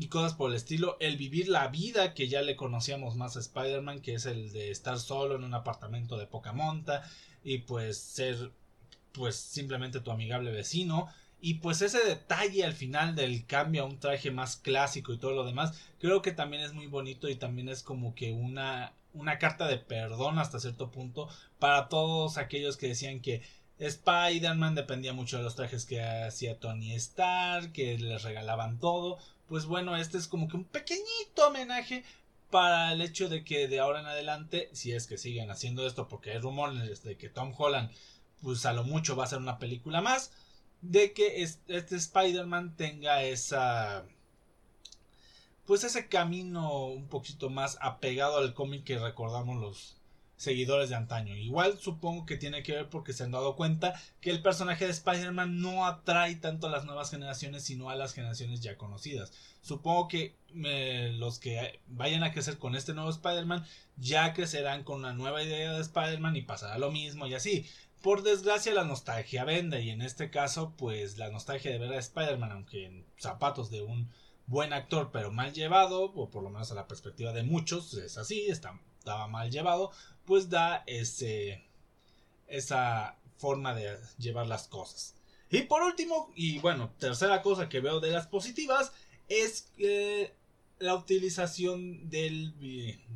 y 0.00 0.06
cosas 0.06 0.34
por 0.34 0.50
el 0.50 0.56
estilo, 0.56 0.96
el 1.00 1.16
vivir 1.16 1.48
la 1.48 1.66
vida 1.68 2.14
que 2.14 2.28
ya 2.28 2.40
le 2.42 2.54
conocíamos 2.54 3.16
más 3.16 3.36
a 3.36 3.40
Spider-Man, 3.40 4.00
que 4.00 4.14
es 4.14 4.26
el 4.26 4.52
de 4.52 4.70
estar 4.70 4.98
solo 4.98 5.34
en 5.34 5.42
un 5.42 5.54
apartamento 5.54 6.16
de 6.16 6.26
poca 6.26 6.52
monta 6.52 7.02
y 7.42 7.58
pues 7.58 7.98
ser 7.98 8.52
pues 9.10 9.34
simplemente 9.34 9.98
tu 9.98 10.12
amigable 10.12 10.52
vecino. 10.52 11.08
Y 11.40 11.54
pues 11.54 11.82
ese 11.82 12.04
detalle 12.04 12.64
al 12.64 12.74
final 12.74 13.16
del 13.16 13.44
cambio 13.44 13.82
a 13.82 13.86
un 13.86 13.98
traje 13.98 14.30
más 14.30 14.56
clásico 14.56 15.12
y 15.12 15.18
todo 15.18 15.32
lo 15.32 15.44
demás, 15.44 15.76
creo 15.98 16.22
que 16.22 16.32
también 16.32 16.62
es 16.62 16.74
muy 16.74 16.86
bonito 16.86 17.28
y 17.28 17.34
también 17.34 17.68
es 17.68 17.82
como 17.82 18.14
que 18.14 18.32
una 18.32 18.94
una 19.14 19.38
carta 19.38 19.66
de 19.66 19.78
perdón 19.78 20.38
hasta 20.38 20.60
cierto 20.60 20.90
punto 20.90 21.28
para 21.58 21.88
todos 21.88 22.36
aquellos 22.38 22.76
que 22.76 22.88
decían 22.88 23.20
que 23.20 23.42
Spider-Man 23.78 24.74
dependía 24.74 25.12
mucho 25.12 25.38
de 25.38 25.44
los 25.44 25.56
trajes 25.56 25.86
que 25.86 26.02
hacía 26.02 26.58
Tony 26.60 26.94
Stark, 26.94 27.72
que 27.72 27.98
les 27.98 28.22
regalaban 28.22 28.78
todo 28.78 29.18
pues 29.48 29.66
bueno, 29.66 29.96
este 29.96 30.18
es 30.18 30.28
como 30.28 30.48
que 30.48 30.56
un 30.56 30.64
pequeñito 30.64 31.48
homenaje 31.48 32.04
para 32.50 32.92
el 32.92 33.02
hecho 33.02 33.28
de 33.28 33.44
que 33.44 33.68
de 33.68 33.80
ahora 33.80 34.00
en 34.00 34.06
adelante, 34.06 34.70
si 34.72 34.92
es 34.92 35.06
que 35.06 35.18
siguen 35.18 35.50
haciendo 35.50 35.86
esto, 35.86 36.08
porque 36.08 36.32
hay 36.32 36.38
rumores 36.38 37.02
de 37.02 37.16
que 37.16 37.28
Tom 37.28 37.52
Holland, 37.56 37.90
pues 38.42 38.64
a 38.66 38.72
lo 38.72 38.84
mucho 38.84 39.16
va 39.16 39.24
a 39.24 39.28
ser 39.28 39.38
una 39.38 39.58
película 39.58 40.00
más, 40.00 40.32
de 40.80 41.12
que 41.12 41.42
este 41.42 41.96
Spider-Man 41.96 42.76
tenga 42.76 43.24
esa 43.24 44.04
pues 45.66 45.84
ese 45.84 46.08
camino 46.08 46.86
un 46.86 47.08
poquito 47.08 47.50
más 47.50 47.76
apegado 47.82 48.38
al 48.38 48.54
cómic 48.54 48.84
que 48.84 48.98
recordamos 48.98 49.60
los 49.60 49.97
seguidores 50.38 50.88
de 50.88 50.94
antaño. 50.94 51.36
Igual 51.36 51.78
supongo 51.78 52.24
que 52.24 52.36
tiene 52.36 52.62
que 52.62 52.72
ver 52.72 52.88
porque 52.88 53.12
se 53.12 53.24
han 53.24 53.32
dado 53.32 53.56
cuenta 53.56 54.00
que 54.20 54.30
el 54.30 54.40
personaje 54.40 54.86
de 54.86 54.92
Spider-Man 54.92 55.60
no 55.60 55.84
atrae 55.84 56.36
tanto 56.36 56.68
a 56.68 56.70
las 56.70 56.84
nuevas 56.84 57.10
generaciones, 57.10 57.64
sino 57.64 57.90
a 57.90 57.96
las 57.96 58.14
generaciones 58.14 58.60
ya 58.60 58.78
conocidas. 58.78 59.32
Supongo 59.60 60.08
que 60.08 60.36
los 61.18 61.40
que 61.40 61.80
vayan 61.88 62.22
a 62.22 62.32
crecer 62.32 62.56
con 62.56 62.76
este 62.76 62.94
nuevo 62.94 63.10
Spider-Man 63.10 63.66
ya 63.96 64.32
crecerán 64.32 64.84
con 64.84 65.00
una 65.00 65.12
nueva 65.12 65.42
idea 65.42 65.72
de 65.72 65.80
Spider-Man 65.80 66.36
y 66.36 66.42
pasará 66.42 66.78
lo 66.78 66.90
mismo 66.90 67.26
y 67.26 67.34
así. 67.34 67.66
Por 68.00 68.22
desgracia 68.22 68.72
la 68.72 68.84
nostalgia 68.84 69.44
vende 69.44 69.82
y 69.82 69.90
en 69.90 70.02
este 70.02 70.30
caso 70.30 70.72
pues 70.76 71.18
la 71.18 71.30
nostalgia 71.30 71.72
de 71.72 71.78
ver 71.78 71.92
a 71.92 71.98
Spider-Man 71.98 72.52
aunque 72.52 72.86
en 72.86 73.04
zapatos 73.18 73.70
de 73.70 73.82
un 73.82 74.08
buen 74.46 74.72
actor 74.72 75.10
pero 75.12 75.32
mal 75.32 75.52
llevado 75.52 76.04
o 76.04 76.30
por 76.30 76.44
lo 76.44 76.50
menos 76.50 76.70
a 76.70 76.76
la 76.76 76.86
perspectiva 76.86 77.32
de 77.32 77.42
muchos 77.42 77.92
es 77.94 78.16
así, 78.16 78.46
estaba 78.46 79.26
mal 79.26 79.50
llevado 79.50 79.90
pues 80.28 80.50
da 80.50 80.84
ese 80.86 81.64
esa 82.46 83.18
forma 83.38 83.74
de 83.74 83.96
llevar 84.18 84.46
las 84.46 84.68
cosas. 84.68 85.16
Y 85.50 85.62
por 85.62 85.82
último, 85.82 86.30
y 86.34 86.58
bueno, 86.58 86.92
tercera 86.98 87.40
cosa 87.40 87.70
que 87.70 87.80
veo 87.80 87.98
de 87.98 88.10
las 88.10 88.26
positivas 88.26 88.92
es 89.28 89.62
que 89.76 90.34
la 90.80 90.94
utilización 90.94 92.08
del, 92.08 92.54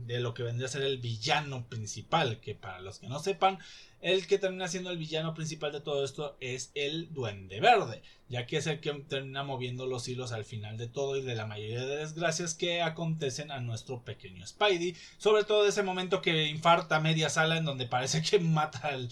de 0.07 0.21
lo 0.21 0.35
que 0.35 0.43
vendría 0.43 0.67
a 0.67 0.71
ser 0.71 0.83
el 0.83 0.99
villano 0.99 1.69
principal, 1.69 2.41
que 2.41 2.55
para 2.55 2.81
los 2.81 2.99
que 2.99 3.09
no 3.09 3.19
sepan, 3.19 3.59
el 4.01 4.27
que 4.27 4.39
termina 4.39 4.67
siendo 4.67 4.91
el 4.91 4.99
villano 4.99 5.33
principal 5.33 5.71
de 5.71 5.81
todo 5.81 6.05
esto 6.05 6.37
es 6.41 6.73
el 6.75 7.13
Duende 7.15 7.61
Verde, 7.61 8.03
ya 8.29 8.47
que 8.47 8.57
es 8.57 8.67
el 8.67 8.81
que 8.81 8.93
termina 8.93 9.45
moviendo 9.45 9.87
los 9.87 10.09
hilos 10.09 10.33
al 10.33 10.45
final 10.45 10.77
de 10.77 10.89
todo 10.89 11.17
y 11.17 11.23
de 11.23 11.37
la 11.37 11.47
mayoría 11.47 11.85
de 11.85 11.99
desgracias 11.99 12.55
que 12.55 12.83
acontecen 12.83 13.51
a 13.53 13.61
nuestro 13.61 14.03
pequeño 14.05 14.47
Spidey, 14.47 14.97
sobre 15.19 15.45
todo 15.45 15.67
ese 15.67 15.85
momento 15.85 16.21
que 16.21 16.49
infarta 16.49 17.01
media 17.01 17.31
sala 17.31 17.57
en 17.57 17.65
donde 17.65 17.87
parece 17.87 18.23
que 18.23 18.41
mata 18.41 18.89
al, 18.89 19.09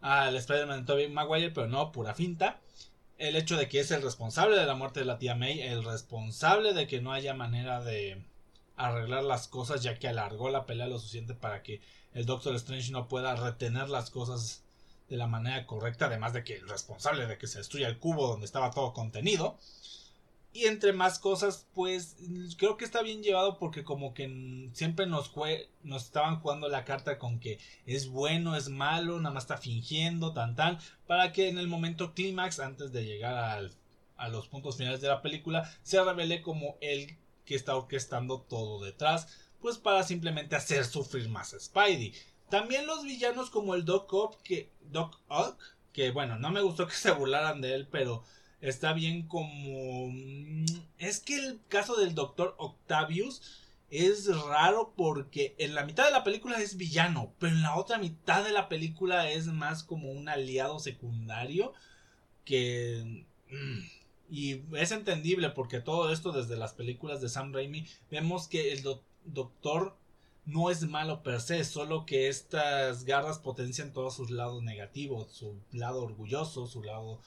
al 0.00 0.34
Spider-Man 0.34 0.80
de 0.80 0.86
Tobey 0.86 1.08
Maguire, 1.08 1.50
pero 1.50 1.68
no, 1.68 1.92
pura 1.92 2.14
finta 2.14 2.60
el 3.22 3.36
hecho 3.36 3.56
de 3.56 3.68
que 3.68 3.78
es 3.78 3.92
el 3.92 4.02
responsable 4.02 4.58
de 4.58 4.66
la 4.66 4.74
muerte 4.74 4.98
de 4.98 5.06
la 5.06 5.18
tía 5.18 5.36
May, 5.36 5.60
el 5.60 5.84
responsable 5.84 6.74
de 6.74 6.88
que 6.88 7.00
no 7.00 7.12
haya 7.12 7.34
manera 7.34 7.80
de 7.80 8.20
arreglar 8.76 9.22
las 9.22 9.46
cosas 9.46 9.80
ya 9.80 9.96
que 9.96 10.08
alargó 10.08 10.50
la 10.50 10.66
pelea 10.66 10.88
lo 10.88 10.98
suficiente 10.98 11.32
para 11.32 11.62
que 11.62 11.80
el 12.14 12.26
Doctor 12.26 12.56
Strange 12.56 12.90
no 12.90 13.06
pueda 13.06 13.36
retener 13.36 13.88
las 13.88 14.10
cosas 14.10 14.64
de 15.08 15.16
la 15.16 15.28
manera 15.28 15.66
correcta, 15.66 16.06
además 16.06 16.32
de 16.32 16.42
que 16.42 16.56
el 16.56 16.68
responsable 16.68 17.28
de 17.28 17.38
que 17.38 17.46
se 17.46 17.58
destruya 17.58 17.86
el 17.86 18.00
cubo 18.00 18.26
donde 18.26 18.46
estaba 18.46 18.72
todo 18.72 18.92
contenido. 18.92 19.56
Y 20.54 20.66
entre 20.66 20.92
más 20.92 21.18
cosas, 21.18 21.66
pues 21.74 22.16
creo 22.58 22.76
que 22.76 22.84
está 22.84 23.00
bien 23.00 23.22
llevado 23.22 23.58
porque 23.58 23.84
como 23.84 24.12
que 24.12 24.68
siempre 24.74 25.06
nos, 25.06 25.32
nos 25.82 26.04
estaban 26.04 26.40
jugando 26.40 26.68
la 26.68 26.84
carta 26.84 27.18
con 27.18 27.40
que 27.40 27.58
es 27.86 28.08
bueno, 28.08 28.54
es 28.54 28.68
malo, 28.68 29.18
nada 29.18 29.34
más 29.34 29.44
está 29.44 29.56
fingiendo, 29.56 30.34
tan 30.34 30.54
tan, 30.54 30.78
para 31.06 31.32
que 31.32 31.48
en 31.48 31.56
el 31.56 31.68
momento 31.68 32.12
clímax, 32.12 32.60
antes 32.60 32.92
de 32.92 33.06
llegar 33.06 33.70
a 34.16 34.28
los 34.28 34.48
puntos 34.48 34.76
finales 34.76 35.00
de 35.00 35.08
la 35.08 35.22
película, 35.22 35.70
se 35.82 36.04
revele 36.04 36.42
como 36.42 36.76
el 36.82 37.16
que 37.46 37.54
está 37.54 37.74
orquestando 37.74 38.40
todo 38.42 38.84
detrás, 38.84 39.28
pues 39.60 39.78
para 39.78 40.02
simplemente 40.02 40.56
hacer 40.56 40.84
sufrir 40.84 41.28
más 41.28 41.54
a 41.54 41.60
Spidey. 41.60 42.12
También 42.50 42.86
los 42.86 43.04
villanos 43.04 43.48
como 43.48 43.74
el 43.74 43.84
Doc 43.84 44.12
Ock, 44.12 44.42
que, 44.42 44.70
Doc 44.90 45.18
Ock, 45.28 45.58
que 45.92 46.10
bueno, 46.10 46.38
no 46.38 46.50
me 46.50 46.60
gustó 46.60 46.86
que 46.86 46.94
se 46.94 47.10
burlaran 47.10 47.60
de 47.60 47.74
él, 47.74 47.88
pero 47.90 48.24
está 48.62 48.94
bien 48.94 49.26
como... 49.26 50.10
Es 50.98 51.20
que 51.20 51.36
el 51.36 51.60
caso 51.68 51.96
del 51.96 52.14
doctor 52.14 52.54
Octavius 52.58 53.42
es 53.90 54.34
raro 54.34 54.94
porque 54.96 55.54
en 55.58 55.74
la 55.74 55.84
mitad 55.84 56.06
de 56.06 56.12
la 56.12 56.24
película 56.24 56.58
es 56.60 56.78
villano, 56.78 57.34
pero 57.38 57.52
en 57.52 57.62
la 57.62 57.76
otra 57.76 57.98
mitad 57.98 58.42
de 58.42 58.52
la 58.52 58.68
película 58.70 59.30
es 59.30 59.48
más 59.48 59.82
como 59.82 60.10
un 60.10 60.28
aliado 60.28 60.78
secundario 60.78 61.74
que... 62.46 63.26
Mm, 63.50 63.80
y 64.30 64.62
es 64.78 64.92
entendible 64.92 65.50
porque 65.50 65.80
todo 65.80 66.10
esto 66.10 66.32
desde 66.32 66.56
las 66.56 66.72
películas 66.72 67.20
de 67.20 67.28
Sam 67.28 67.52
Raimi 67.52 67.86
vemos 68.10 68.48
que 68.48 68.72
el 68.72 68.82
doctor 69.26 69.98
no 70.46 70.70
es 70.70 70.82
malo 70.88 71.22
per 71.22 71.42
se, 71.42 71.62
solo 71.64 72.06
que 72.06 72.28
estas 72.28 73.04
garras 73.04 73.38
potencian 73.38 73.92
todos 73.92 74.14
sus 74.14 74.30
lados 74.30 74.62
negativos, 74.62 75.32
su 75.32 75.60
lado 75.72 76.02
orgulloso, 76.02 76.66
su 76.66 76.82
lado 76.82 77.20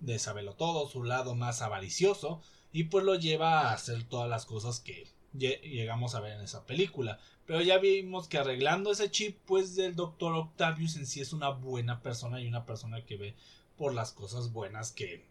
de 0.00 0.18
saberlo 0.18 0.54
todo, 0.54 0.88
su 0.88 1.04
lado 1.04 1.34
más 1.34 1.62
avaricioso, 1.62 2.42
y 2.72 2.84
pues 2.84 3.04
lo 3.04 3.14
lleva 3.14 3.60
a 3.60 3.72
hacer 3.72 4.04
todas 4.04 4.28
las 4.28 4.46
cosas 4.46 4.80
que 4.80 5.08
llegamos 5.32 6.14
a 6.14 6.20
ver 6.20 6.32
en 6.32 6.42
esa 6.42 6.66
película. 6.66 7.18
Pero 7.46 7.60
ya 7.62 7.78
vimos 7.78 8.28
que 8.28 8.38
arreglando 8.38 8.92
ese 8.92 9.10
chip, 9.10 9.38
pues 9.46 9.76
el 9.78 9.96
doctor 9.96 10.34
Octavius 10.34 10.96
en 10.96 11.06
sí 11.06 11.20
es 11.20 11.32
una 11.32 11.50
buena 11.50 12.00
persona 12.02 12.40
y 12.40 12.46
una 12.46 12.64
persona 12.64 13.04
que 13.04 13.16
ve 13.16 13.36
por 13.76 13.94
las 13.94 14.12
cosas 14.12 14.52
buenas 14.52 14.92
que 14.92 15.26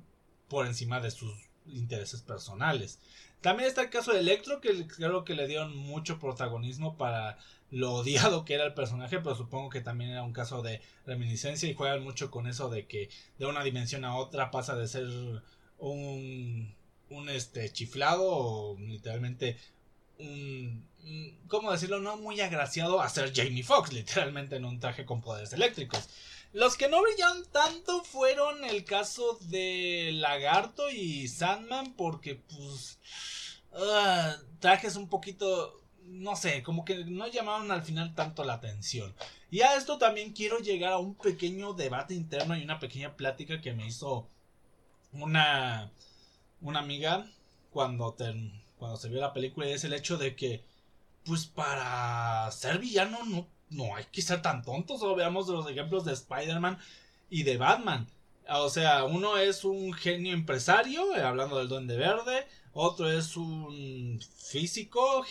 por 0.48 0.66
encima 0.66 1.00
de 1.00 1.12
sus 1.12 1.49
intereses 1.74 2.22
personales. 2.22 3.00
También 3.42 3.70
está 3.70 3.84
el 3.84 3.90
caso 3.90 4.12
de 4.12 4.20
Electro, 4.20 4.60
que 4.60 4.86
creo 4.88 5.24
que 5.24 5.34
le 5.34 5.48
dieron 5.48 5.76
mucho 5.76 6.20
protagonismo 6.20 6.98
para 6.98 7.38
lo 7.72 7.94
odiado 7.94 8.46
que 8.46 8.56
era 8.56 8.66
el 8.66 8.74
personaje, 8.74 9.20
pero 9.20 9.36
supongo 9.36 9.70
que 9.70 9.82
también 9.82 10.12
era 10.12 10.24
un 10.24 10.34
caso 10.34 10.62
de 10.62 10.82
reminiscencia 11.06 11.70
y 11.70 11.74
juegan 11.74 12.04
mucho 12.04 12.32
con 12.32 12.48
eso 12.48 12.70
de 12.70 12.88
que 12.88 13.10
de 13.38 13.46
una 13.46 13.64
dimensión 13.64 14.06
a 14.06 14.18
otra 14.18 14.52
pasa 14.52 14.76
de 14.76 14.88
ser 14.88 15.08
un, 15.78 16.76
este 17.30 17.72
chiflado 17.72 18.24
o 18.26 18.78
literalmente 18.80 19.58
un, 20.18 20.86
¿cómo 21.48 21.72
decirlo? 21.72 22.00
No 22.00 22.18
muy 22.18 22.42
agraciado 22.42 23.02
a 23.02 23.10
ser 23.10 23.34
Jamie 23.34 23.64
Foxx, 23.64 23.94
literalmente 23.94 24.56
en 24.58 24.66
un 24.66 24.80
traje 24.80 25.06
con 25.06 25.22
poderes 25.22 25.54
eléctricos. 25.54 26.10
Los 26.52 26.78
que 26.78 26.88
no 26.90 27.02
brillaron 27.02 27.46
tanto 27.52 28.04
fueron 28.04 28.64
el 28.64 28.84
caso 28.84 29.38
de 29.42 30.12
Lagarto 30.14 30.90
y 30.90 31.28
Sandman 31.28 31.94
porque 31.94 32.36
pues 32.36 33.00
uh, 33.74 34.60
trajes 34.60 34.96
un 34.96 35.10
poquito 35.10 35.80
no 36.10 36.36
sé, 36.36 36.64
como 36.64 36.86
que 36.86 37.06
no 37.06 37.28
llamaron 37.28 37.72
al 37.72 37.84
final 37.84 38.16
tanto 38.16 38.44
la 38.44 38.54
atención. 38.54 39.14
Y 39.52 39.62
a 39.62 39.76
esto 39.76 39.98
también 39.98 40.34
quiero 40.34 40.60
llegar 40.60 40.94
a 40.94 40.98
un 40.98 41.16
pequeño 41.16 41.74
debate 41.74 42.14
interno 42.14 42.58
y 42.58 42.64
una 42.64 42.80
pequeña 42.80 43.16
plática 43.16 43.62
que 43.62 43.74
me 43.74 43.88
hizo 43.88 44.28
una, 45.14 45.92
una 46.62 46.80
amiga 46.80 47.30
cuando, 47.72 48.16
cuando 48.78 48.98
se 48.98 49.10
vio 49.10 49.20
la 49.22 49.34
película 49.34 49.68
y 49.68 49.74
es 49.74 49.84
el 49.84 49.94
hecho 49.94 50.18
de 50.18 50.36
que, 50.36 50.64
pues 51.26 51.46
para 51.46 52.50
ser 52.52 52.80
villano 52.80 53.20
no, 53.26 53.48
no 53.70 53.96
hay 53.96 54.06
que 54.12 54.22
ser 54.22 54.42
tan 54.42 54.64
tontos. 54.64 55.02
O 55.04 55.16
veamos 55.16 55.48
los 55.48 55.70
ejemplos 55.70 56.06
de 56.06 56.14
Spider-Man 56.14 56.78
y 57.30 57.44
de 57.44 57.58
Batman. 57.58 58.08
O 58.52 58.70
sea, 58.70 59.04
uno 59.04 59.38
es 59.38 59.64
un 59.64 59.94
genio 59.94 60.34
empresario, 60.34 61.16
eh, 61.16 61.22
hablando 61.22 61.58
del 61.58 61.68
Duende 61.68 61.98
Verde. 61.98 62.48
Otro 62.74 63.12
es 63.12 63.38
un 63.38 64.20
físico, 64.38 65.24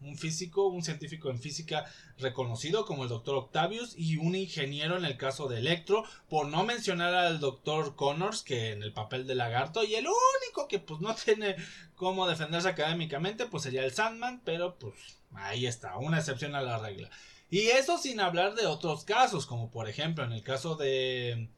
un 0.00 0.18
físico, 0.18 0.66
un 0.66 0.82
científico 0.82 1.30
en 1.30 1.38
física 1.38 1.86
reconocido 2.18 2.84
como 2.84 3.04
el 3.04 3.08
doctor 3.08 3.36
Octavius 3.36 3.94
y 3.96 4.16
un 4.16 4.34
ingeniero 4.34 4.96
en 4.96 5.04
el 5.04 5.16
caso 5.16 5.48
de 5.48 5.58
Electro, 5.58 6.04
por 6.28 6.48
no 6.48 6.64
mencionar 6.64 7.14
al 7.14 7.40
doctor 7.40 7.96
Connors 7.96 8.42
que 8.42 8.72
en 8.72 8.82
el 8.82 8.92
papel 8.92 9.26
de 9.26 9.34
lagarto 9.34 9.84
y 9.84 9.94
el 9.94 10.06
único 10.06 10.68
que 10.68 10.78
pues 10.78 11.00
no 11.00 11.14
tiene 11.24 11.56
cómo 11.94 12.26
defenderse 12.26 12.68
académicamente 12.68 13.46
pues 13.46 13.62
sería 13.62 13.84
el 13.84 13.92
Sandman, 13.92 14.40
pero 14.44 14.76
pues 14.76 14.94
ahí 15.34 15.66
está, 15.66 15.96
una 15.98 16.18
excepción 16.18 16.54
a 16.54 16.62
la 16.62 16.78
regla. 16.78 17.10
Y 17.50 17.68
eso 17.68 17.98
sin 17.98 18.20
hablar 18.20 18.54
de 18.54 18.66
otros 18.66 19.04
casos, 19.04 19.46
como 19.46 19.70
por 19.70 19.88
ejemplo 19.88 20.24
en 20.24 20.32
el 20.32 20.42
caso 20.42 20.74
de 20.74 21.48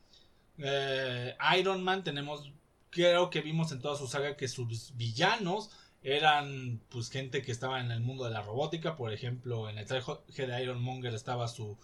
eh, 0.58 1.36
Iron 1.58 1.82
Man 1.82 2.04
tenemos, 2.04 2.52
creo 2.90 3.30
que 3.30 3.40
vimos 3.40 3.72
en 3.72 3.80
toda 3.80 3.96
su 3.96 4.06
saga 4.06 4.36
que 4.36 4.48
sus 4.48 4.96
villanos 4.96 5.70
eran 6.02 6.80
pues 6.90 7.10
gente 7.10 7.42
que 7.42 7.52
estaba 7.52 7.80
en 7.80 7.90
el 7.90 8.00
mundo 8.00 8.24
de 8.24 8.30
la 8.30 8.42
robótica, 8.42 8.96
por 8.96 9.12
ejemplo, 9.12 9.68
en 9.68 9.78
el 9.78 9.86
traje 9.86 10.46
de 10.46 10.62
Iron 10.62 10.80
Monger 10.82 11.14
estaba 11.14 11.48
su 11.48 11.76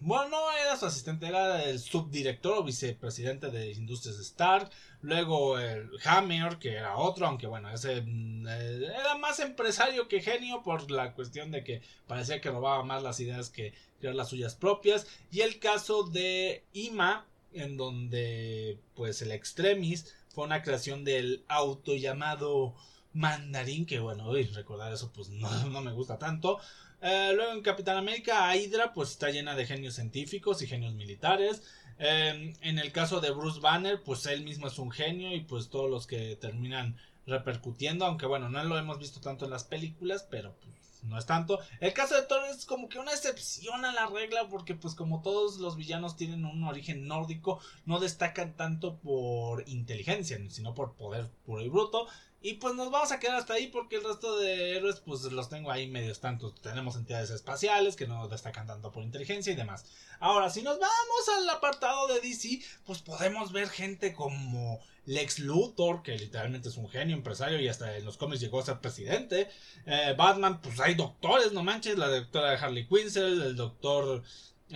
bueno, 0.00 0.28
no 0.28 0.52
era 0.52 0.76
su 0.76 0.86
asistente, 0.86 1.26
era 1.26 1.62
el 1.64 1.78
subdirector 1.78 2.58
o 2.58 2.64
vicepresidente 2.64 3.50
de 3.50 3.72
Industrias 3.72 4.18
Stark. 4.18 4.70
Luego 5.00 5.58
el 5.58 5.90
Hammer, 6.04 6.58
que 6.58 6.74
era 6.74 6.96
otro, 6.96 7.26
aunque 7.26 7.46
bueno, 7.46 7.70
ese 7.70 8.02
mm, 8.02 8.46
eh, 8.46 8.86
era 8.98 9.16
más 9.16 9.40
empresario 9.40 10.08
que 10.08 10.20
genio 10.20 10.62
por 10.62 10.90
la 10.90 11.14
cuestión 11.14 11.50
de 11.50 11.64
que 11.64 11.82
parecía 12.06 12.40
que 12.40 12.50
robaba 12.50 12.82
más 12.84 13.02
las 13.02 13.20
ideas 13.20 13.50
que 13.50 13.72
crear 14.00 14.14
las 14.14 14.28
suyas 14.28 14.54
propias. 14.54 15.06
Y 15.30 15.40
el 15.40 15.58
caso 15.58 16.04
de 16.04 16.64
Ima, 16.72 17.26
en 17.52 17.76
donde 17.76 18.78
pues 18.94 19.22
el 19.22 19.32
Extremis 19.32 20.14
fue 20.28 20.44
una 20.44 20.62
creación 20.62 21.04
del 21.04 21.44
auto 21.48 21.94
llamado 21.94 22.74
Mandarín, 23.14 23.86
que 23.86 24.00
bueno, 24.00 24.32
recordar 24.32 24.92
eso 24.92 25.10
pues 25.12 25.28
no, 25.30 25.48
no 25.70 25.80
me 25.80 25.92
gusta 25.92 26.18
tanto. 26.18 26.58
Eh, 27.06 27.32
luego 27.34 27.52
en 27.52 27.60
Capitán 27.60 27.98
América, 27.98 28.56
Hydra 28.56 28.94
pues 28.94 29.10
está 29.10 29.28
llena 29.28 29.54
de 29.54 29.66
genios 29.66 29.96
científicos 29.96 30.62
y 30.62 30.66
genios 30.66 30.94
militares. 30.94 31.62
Em, 31.98 32.54
en 32.62 32.78
el 32.78 32.92
caso 32.92 33.20
de 33.20 33.30
Bruce 33.30 33.60
Banner, 33.60 34.02
pues 34.02 34.24
él 34.24 34.42
mismo 34.42 34.68
es 34.68 34.78
un 34.78 34.90
genio 34.90 35.34
y 35.34 35.40
pues 35.40 35.68
todos 35.68 35.90
los 35.90 36.06
que 36.06 36.34
terminan 36.36 36.96
repercutiendo, 37.26 38.06
aunque 38.06 38.24
bueno, 38.24 38.48
no 38.48 38.64
lo 38.64 38.78
hemos 38.78 38.98
visto 38.98 39.20
tanto 39.20 39.44
en 39.44 39.50
las 39.50 39.64
películas, 39.64 40.26
pero 40.30 40.54
pues 40.62 41.02
no 41.02 41.18
es 41.18 41.26
tanto. 41.26 41.58
El 41.78 41.92
caso 41.92 42.14
de 42.14 42.22
Thor 42.22 42.40
es 42.50 42.64
como 42.64 42.88
que 42.88 42.98
una 42.98 43.12
excepción 43.12 43.84
a 43.84 43.92
la 43.92 44.06
regla 44.06 44.48
porque 44.48 44.74
pues 44.74 44.94
como 44.94 45.20
todos 45.20 45.58
los 45.58 45.76
villanos 45.76 46.16
tienen 46.16 46.46
un 46.46 46.64
origen 46.64 47.06
nórdico, 47.06 47.60
no 47.84 48.00
destacan 48.00 48.56
tanto 48.56 48.96
por 48.96 49.68
inteligencia, 49.68 50.38
sino 50.48 50.74
por 50.74 50.94
poder 50.94 51.28
puro 51.44 51.60
y 51.60 51.68
bruto. 51.68 52.08
Y 52.44 52.52
pues 52.56 52.74
nos 52.74 52.90
vamos 52.90 53.10
a 53.10 53.18
quedar 53.18 53.36
hasta 53.36 53.54
ahí 53.54 53.68
porque 53.68 53.96
el 53.96 54.04
resto 54.04 54.36
de 54.36 54.76
héroes 54.76 55.00
pues 55.00 55.22
los 55.22 55.48
tengo 55.48 55.70
ahí 55.72 55.86
medios 55.86 56.20
tantos. 56.20 56.54
Tenemos 56.60 56.94
entidades 56.94 57.30
espaciales 57.30 57.96
que 57.96 58.06
no 58.06 58.28
destacan 58.28 58.66
tanto 58.66 58.92
por 58.92 59.02
inteligencia 59.02 59.50
y 59.50 59.56
demás. 59.56 59.86
Ahora, 60.20 60.50
si 60.50 60.60
nos 60.60 60.78
vamos 60.78 61.28
al 61.38 61.48
apartado 61.48 62.06
de 62.06 62.20
DC, 62.20 62.60
pues 62.84 63.00
podemos 63.00 63.50
ver 63.50 63.70
gente 63.70 64.12
como 64.12 64.78
Lex 65.06 65.38
Luthor, 65.38 66.02
que 66.02 66.18
literalmente 66.18 66.68
es 66.68 66.76
un 66.76 66.90
genio 66.90 67.16
empresario 67.16 67.58
y 67.58 67.68
hasta 67.68 67.96
en 67.96 68.04
los 68.04 68.18
cómics 68.18 68.42
llegó 68.42 68.60
a 68.60 68.66
ser 68.66 68.78
presidente. 68.78 69.48
Eh, 69.86 70.14
Batman, 70.14 70.60
pues 70.60 70.78
hay 70.80 70.96
doctores, 70.96 71.52
no 71.52 71.64
manches, 71.64 71.96
la 71.96 72.08
doctora 72.08 72.60
Harley 72.60 72.86
Quinzel, 72.86 73.40
el 73.40 73.56
doctor 73.56 74.22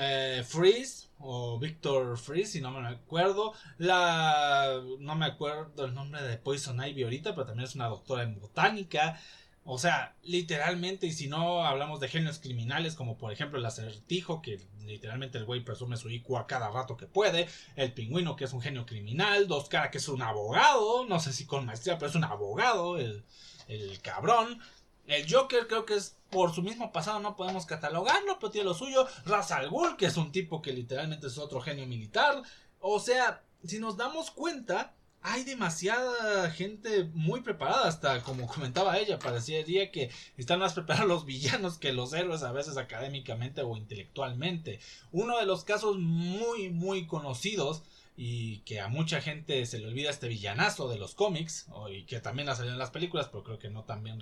eh, 0.00 0.44
Freeze 0.46 1.08
o 1.18 1.58
Victor 1.58 2.16
Freeze, 2.16 2.52
si 2.52 2.60
no 2.60 2.70
me 2.70 2.86
acuerdo. 2.86 3.52
La 3.78 4.80
no 5.00 5.16
me 5.16 5.26
acuerdo 5.26 5.84
el 5.84 5.94
nombre 5.94 6.22
de 6.22 6.38
Poison 6.38 6.82
Ivy 6.82 7.02
ahorita, 7.02 7.34
pero 7.34 7.46
también 7.46 7.66
es 7.66 7.74
una 7.74 7.88
doctora 7.88 8.22
en 8.22 8.38
botánica. 8.38 9.18
O 9.64 9.76
sea, 9.76 10.14
literalmente, 10.22 11.06
y 11.06 11.12
si 11.12 11.26
no 11.28 11.64
hablamos 11.64 12.00
de 12.00 12.08
genios 12.08 12.38
criminales, 12.38 12.94
como 12.94 13.18
por 13.18 13.32
ejemplo 13.32 13.58
el 13.58 13.66
acertijo, 13.66 14.40
que 14.40 14.60
literalmente 14.86 15.36
el 15.36 15.44
güey 15.44 15.62
presume 15.62 15.96
su 15.98 16.08
IQ 16.08 16.36
a 16.36 16.46
cada 16.46 16.70
rato 16.70 16.96
que 16.96 17.06
puede, 17.06 17.48
el 17.76 17.92
pingüino, 17.92 18.36
que 18.36 18.44
es 18.44 18.52
un 18.52 18.62
genio 18.62 18.86
criminal, 18.86 19.46
Dos 19.48 19.68
Cara, 19.68 19.90
que 19.90 19.98
es 19.98 20.08
un 20.08 20.22
abogado, 20.22 21.04
no 21.06 21.20
sé 21.20 21.32
si 21.32 21.44
con 21.44 21.66
maestría, 21.66 21.98
pero 21.98 22.08
es 22.08 22.14
un 22.14 22.24
abogado, 22.24 22.98
el, 22.98 23.24
el 23.66 24.00
cabrón. 24.00 24.58
El 25.08 25.30
Joker 25.30 25.66
creo 25.66 25.86
que 25.86 25.94
es 25.94 26.16
por 26.30 26.54
su 26.54 26.62
mismo 26.62 26.92
pasado 26.92 27.18
no 27.18 27.34
podemos 27.34 27.64
catalogarlo, 27.64 28.38
pero 28.38 28.52
tiene 28.52 28.66
lo 28.66 28.74
suyo. 28.74 29.06
Ra's 29.24 29.50
al 29.50 29.70
Ghul, 29.70 29.96
que 29.96 30.06
es 30.06 30.16
un 30.18 30.30
tipo 30.30 30.60
que 30.60 30.72
literalmente 30.72 31.28
es 31.28 31.38
otro 31.38 31.60
genio 31.62 31.86
militar. 31.86 32.42
O 32.78 33.00
sea, 33.00 33.42
si 33.64 33.78
nos 33.78 33.96
damos 33.96 34.30
cuenta, 34.30 34.94
hay 35.22 35.44
demasiada 35.44 36.50
gente 36.50 37.04
muy 37.14 37.40
preparada, 37.40 37.88
hasta 37.88 38.22
como 38.22 38.46
comentaba 38.46 38.98
ella, 38.98 39.18
parecería 39.18 39.90
que 39.90 40.10
están 40.36 40.60
más 40.60 40.74
preparados 40.74 41.08
los 41.08 41.24
villanos 41.24 41.78
que 41.78 41.92
los 41.92 42.12
héroes, 42.12 42.42
a 42.42 42.52
veces 42.52 42.76
académicamente 42.76 43.62
o 43.62 43.76
intelectualmente. 43.76 44.78
Uno 45.10 45.38
de 45.38 45.46
los 45.46 45.64
casos 45.64 45.96
muy, 45.98 46.68
muy 46.68 47.06
conocidos 47.06 47.82
y 48.14 48.58
que 48.60 48.80
a 48.80 48.88
mucha 48.88 49.20
gente 49.22 49.64
se 49.64 49.78
le 49.78 49.86
olvida 49.86 50.10
este 50.10 50.28
villanazo 50.28 50.88
de 50.88 50.98
los 50.98 51.14
cómics, 51.14 51.66
y 51.90 52.04
que 52.04 52.20
también 52.20 52.48
ha 52.48 52.56
salido 52.56 52.74
en 52.74 52.78
las 52.78 52.90
películas, 52.90 53.28
pero 53.28 53.44
creo 53.44 53.58
que 53.58 53.70
no 53.70 53.84
tan 53.84 54.02
bien 54.02 54.18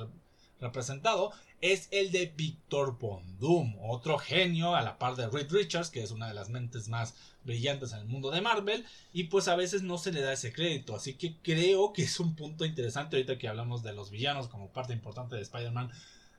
representado, 0.60 1.32
es 1.60 1.88
el 1.90 2.12
de 2.12 2.32
Victor 2.36 2.98
Von 2.98 3.38
Doom, 3.38 3.76
otro 3.80 4.18
genio 4.18 4.74
a 4.74 4.82
la 4.82 4.98
par 4.98 5.16
de 5.16 5.28
Reed 5.28 5.50
Richards, 5.50 5.90
que 5.90 6.02
es 6.02 6.10
una 6.10 6.28
de 6.28 6.34
las 6.34 6.48
mentes 6.48 6.88
más 6.88 7.14
brillantes 7.44 7.92
en 7.92 8.00
el 8.00 8.06
mundo 8.06 8.30
de 8.30 8.40
Marvel, 8.40 8.84
y 9.12 9.24
pues 9.24 9.48
a 9.48 9.56
veces 9.56 9.82
no 9.82 9.98
se 9.98 10.12
le 10.12 10.20
da 10.20 10.32
ese 10.32 10.52
crédito, 10.52 10.94
así 10.94 11.14
que 11.14 11.36
creo 11.42 11.92
que 11.92 12.02
es 12.02 12.20
un 12.20 12.34
punto 12.34 12.64
interesante 12.64 13.16
ahorita 13.16 13.38
que 13.38 13.48
hablamos 13.48 13.82
de 13.82 13.92
los 13.92 14.10
villanos 14.10 14.48
como 14.48 14.72
parte 14.72 14.92
importante 14.92 15.36
de 15.36 15.42
Spider-Man 15.42 15.90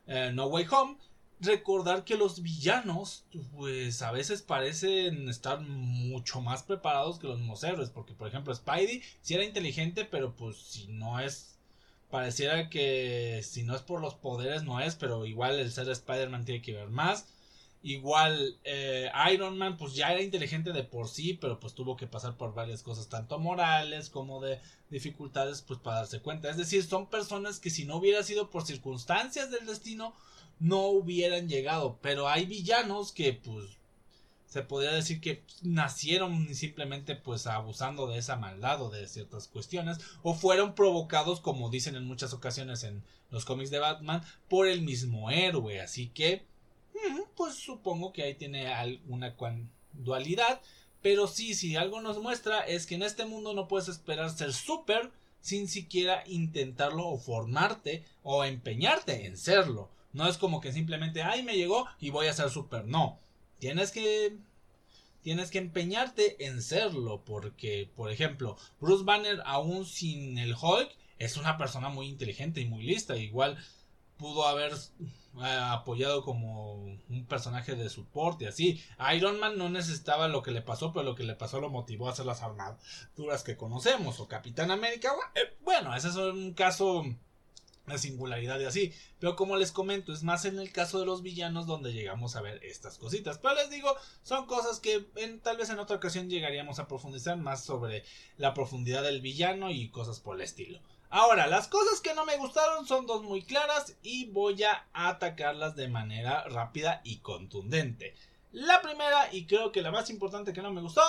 eh, 0.08 0.32
No 0.34 0.48
Way 0.48 0.66
Home, 0.72 0.98
recordar 1.40 2.04
que 2.04 2.18
los 2.18 2.42
villanos 2.42 3.26
pues 3.56 4.02
a 4.02 4.12
veces 4.12 4.42
parecen 4.42 5.30
estar 5.30 5.62
mucho 5.62 6.42
más 6.42 6.64
preparados 6.64 7.20
que 7.20 7.28
los 7.28 7.38
mismos 7.38 7.64
héroes, 7.64 7.90
porque 7.90 8.14
por 8.14 8.28
ejemplo 8.28 8.54
Spidey 8.54 9.02
si 9.22 9.36
era 9.36 9.44
inteligente, 9.44 10.06
pero 10.06 10.36
pues 10.36 10.58
si 10.58 10.88
no 10.88 11.20
es 11.20 11.57
pareciera 12.10 12.70
que 12.70 13.42
si 13.44 13.64
no 13.64 13.76
es 13.76 13.82
por 13.82 14.02
los 14.02 14.16
poderes 14.16 14.64
no 14.64 14.80
es, 14.80 14.96
pero 14.96 15.26
igual 15.26 15.60
el 15.60 15.72
ser 15.72 15.90
Spider-Man 15.90 16.46
tiene 16.46 16.62
que 16.62 16.74
ver 16.74 16.90
más. 16.90 17.28
Igual 17.84 18.58
eh, 18.64 19.10
Iron 19.32 19.58
Man 19.58 19.78
pues 19.78 19.94
ya 19.94 20.12
era 20.12 20.22
inteligente 20.22 20.74
de 20.74 20.84
por 20.84 21.08
sí, 21.08 21.34
pero 21.34 21.60
pues 21.60 21.74
tuvo 21.74 21.96
que 21.96 22.08
pasar 22.08 22.36
por 22.36 22.54
varias 22.54 22.82
cosas, 22.82 23.08
tanto 23.08 23.40
morales 23.40 24.10
como 24.10 24.42
de 24.42 24.60
dificultades 24.90 25.62
pues 25.62 25.80
para 25.80 25.98
darse 25.98 26.22
cuenta. 26.22 26.50
Es 26.50 26.58
decir, 26.58 26.84
son 26.84 27.10
personas 27.10 27.60
que 27.60 27.70
si 27.70 27.86
no 27.86 27.98
hubiera 27.98 28.24
sido 28.24 28.50
por 28.50 28.66
circunstancias 28.66 29.52
del 29.52 29.66
destino 29.66 30.16
no 30.60 30.88
hubieran 30.88 31.48
llegado, 31.48 32.00
pero 32.02 32.28
hay 32.28 32.46
villanos 32.46 33.12
que 33.12 33.34
pues 33.34 33.78
se 34.48 34.62
podría 34.62 34.92
decir 34.92 35.20
que 35.20 35.44
nacieron 35.62 36.54
simplemente 36.56 37.16
pues 37.16 37.48
abusando 37.48 38.08
de 38.08 38.18
esa 38.18 38.38
maldad 38.38 38.82
o 38.82 38.90
de 38.90 39.08
ciertas 39.08 39.48
cuestiones 39.48 39.98
o 40.24 40.34
fueron 40.34 40.74
provocados 40.74 41.42
como 41.42 41.70
dicen 41.70 41.96
en 41.96 42.06
muchas 42.06 42.34
ocasiones 42.34 42.84
en 42.84 43.04
los 43.30 43.44
cómics 43.44 43.72
de 43.72 43.80
Batman 43.80 44.24
por 44.48 44.68
el 44.68 44.82
mismo 44.82 45.30
héroe. 45.30 45.82
Así 45.82 46.08
que 46.08 46.46
pues 47.36 47.56
supongo 47.56 48.14
que 48.14 48.24
ahí 48.24 48.34
tiene 48.36 48.68
alguna 48.68 49.36
dualidad 49.94 50.62
pero 51.02 51.28
sí 51.28 51.54
si 51.54 51.76
algo 51.76 52.02
nos 52.02 52.20
muestra 52.20 52.62
es 52.62 52.88
que 52.88 52.96
en 52.96 53.04
este 53.04 53.26
mundo 53.26 53.54
no 53.54 53.68
puedes 53.68 53.90
esperar 53.90 54.30
ser 54.30 54.54
súper 54.54 55.12
sin 55.42 55.68
siquiera 55.68 56.24
intentarlo 56.26 57.06
o 57.08 57.20
formarte 57.20 58.04
o 58.24 58.44
empeñarte 58.44 59.26
en 59.26 59.38
serlo. 59.38 59.90
No 60.14 60.28
es 60.28 60.38
como 60.38 60.62
que 60.62 60.72
simplemente 60.72 61.22
ay 61.22 61.44
me 61.44 61.58
llegó 61.58 61.86
y 62.00 62.12
voy 62.12 62.28
a 62.28 62.34
ser 62.34 62.50
súper 62.50 62.86
no 62.86 63.20
tienes 63.60 63.92
que 63.92 64.38
tienes 65.22 65.52
que 65.52 65.58
empeñarte 65.58 66.46
en 66.46 66.62
serlo 66.62 67.24
porque 67.26 67.90
por 67.96 68.12
ejemplo 68.12 68.58
Bruce 68.80 69.04
Banner 69.04 69.42
aún 69.46 69.86
sin 69.86 70.38
el 70.38 70.56
Hulk 70.56 70.90
es 71.20 71.38
una 71.38 71.58
persona 71.58 71.90
muy 71.90 72.08
inteligente 72.08 72.62
y 72.62 72.66
muy 72.66 72.84
lista 72.84 73.18
igual 73.18 73.58
pudo 74.18 74.48
haber 74.48 74.74
eh, 74.74 75.60
apoyado 75.70 76.24
como 76.24 76.74
un 76.74 77.26
personaje 77.30 77.76
de 77.76 77.90
support 77.90 78.42
y 78.42 78.46
así. 78.46 78.84
Iron 79.16 79.40
Man 79.40 79.58
no 79.58 79.70
necesitaba 79.70 80.28
lo 80.28 80.42
que 80.42 80.52
le 80.52 80.62
pasó, 80.62 80.92
pero 80.92 81.04
lo 81.04 81.16
que 81.16 81.24
le 81.24 81.36
pasó 81.36 81.62
lo 81.62 81.70
motivó 81.70 82.08
a 82.08 82.12
hacer 82.12 82.26
las 82.26 82.42
armaduras 82.42 83.44
que 83.44 83.56
conocemos. 83.56 84.20
O 84.20 84.28
Capitán 84.28 84.72
América, 84.72 85.14
eh, 85.36 85.56
bueno, 85.64 85.96
ese 85.96 86.10
es 86.10 86.16
un 86.16 86.54
caso 86.54 87.06
la 87.88 87.98
singularidad 87.98 88.60
y 88.60 88.66
así. 88.66 88.94
Pero 89.20 89.36
como 89.36 89.56
les 89.56 89.72
comento, 89.72 90.14
es 90.14 90.22
más 90.22 90.46
en 90.46 90.60
el 90.60 90.72
caso 90.72 91.00
de 91.00 91.06
los 91.06 91.24
villanos 91.24 91.66
donde 91.66 91.94
llegamos 91.94 92.36
a 92.36 92.42
ver 92.42 92.64
estas 92.64 92.98
cositas. 92.98 93.40
Pero 93.40 93.56
les 93.56 93.70
digo, 93.70 93.96
son 94.22 94.46
cosas 94.46 94.80
que 94.80 95.08
en, 95.16 95.40
tal 95.40 95.58
vez 95.58 95.70
en 95.70 95.80
otra 95.80 95.96
ocasión 95.96 96.30
llegaríamos 96.30 96.80
a 96.80 96.88
profundizar 96.88 97.38
más 97.38 97.64
sobre 97.64 98.04
la 98.38 98.54
profundidad 98.54 99.04
del 99.04 99.22
villano 99.22 99.72
y 99.72 99.90
cosas 99.90 100.20
por 100.20 100.36
el 100.36 100.42
estilo. 100.42 100.80
Ahora, 101.10 101.48
las 101.48 101.70
cosas 101.70 102.02
que 102.02 102.14
no 102.14 102.26
me 102.26 102.38
gustaron 102.38 102.86
son 102.86 103.06
dos 103.06 103.24
muy 103.24 103.42
claras 103.42 103.96
y 104.04 104.26
voy 104.26 104.64
a 104.64 104.88
atacarlas 104.92 105.76
de 105.78 105.88
manera 105.88 106.44
rápida 106.44 107.00
y 107.06 107.20
contundente. 107.20 108.14
La 108.52 108.82
primera, 108.82 109.34
y 109.34 109.46
creo 109.46 109.72
que 109.72 109.82
la 109.82 109.92
más 109.92 110.10
importante 110.10 110.52
que 110.52 110.62
no 110.62 110.72
me 110.72 110.82
gustó, 110.82 111.04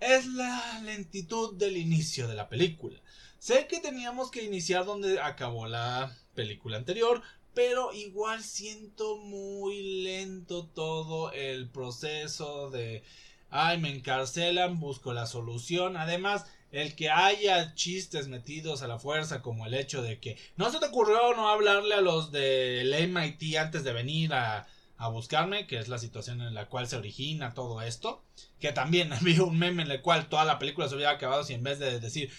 es 0.00 0.26
la 0.26 0.80
lentitud 0.84 1.54
del 1.56 1.76
inicio 1.76 2.28
de 2.28 2.34
la 2.34 2.48
película. 2.48 2.98
Sé 3.38 3.66
que 3.66 3.80
teníamos 3.80 4.30
que 4.30 4.42
iniciar 4.42 4.84
donde 4.84 5.20
acabó 5.20 5.66
la 5.66 6.16
película 6.34 6.76
anterior, 6.76 7.22
pero 7.54 7.92
igual 7.92 8.42
siento 8.42 9.16
muy 9.16 10.02
lento 10.02 10.66
todo 10.66 11.32
el 11.32 11.68
proceso 11.68 12.70
de 12.70 13.02
ay 13.50 13.78
me 13.78 13.90
encarcelan, 13.90 14.80
busco 14.80 15.12
la 15.12 15.26
solución. 15.26 15.96
Además, 15.96 16.46
el 16.72 16.94
que 16.94 17.10
haya 17.10 17.74
chistes 17.74 18.28
metidos 18.28 18.82
a 18.82 18.88
la 18.88 18.98
fuerza, 18.98 19.42
como 19.42 19.66
el 19.66 19.74
hecho 19.74 20.02
de 20.02 20.18
que 20.20 20.36
no 20.56 20.70
se 20.70 20.78
te 20.78 20.86
ocurrió 20.86 21.34
no 21.34 21.48
hablarle 21.48 21.94
a 21.94 22.00
los 22.00 22.32
del 22.32 22.92
MIT 22.92 23.56
antes 23.56 23.84
de 23.84 23.92
venir 23.92 24.34
a, 24.34 24.66
a 24.98 25.08
buscarme, 25.08 25.66
que 25.66 25.78
es 25.78 25.88
la 25.88 25.98
situación 25.98 26.40
en 26.40 26.54
la 26.54 26.68
cual 26.68 26.88
se 26.88 26.96
origina 26.96 27.54
todo 27.54 27.82
esto. 27.82 28.22
Que 28.60 28.72
también 28.72 29.12
había 29.12 29.42
un 29.42 29.58
meme 29.58 29.82
en 29.82 29.90
el 29.90 30.02
cual 30.02 30.28
toda 30.28 30.44
la 30.44 30.58
película 30.58 30.88
se 30.88 30.94
hubiera 30.94 31.12
acabado 31.12 31.44
si 31.44 31.54
en 31.54 31.62
vez 31.62 31.78
de 31.78 32.00
decir 32.00 32.30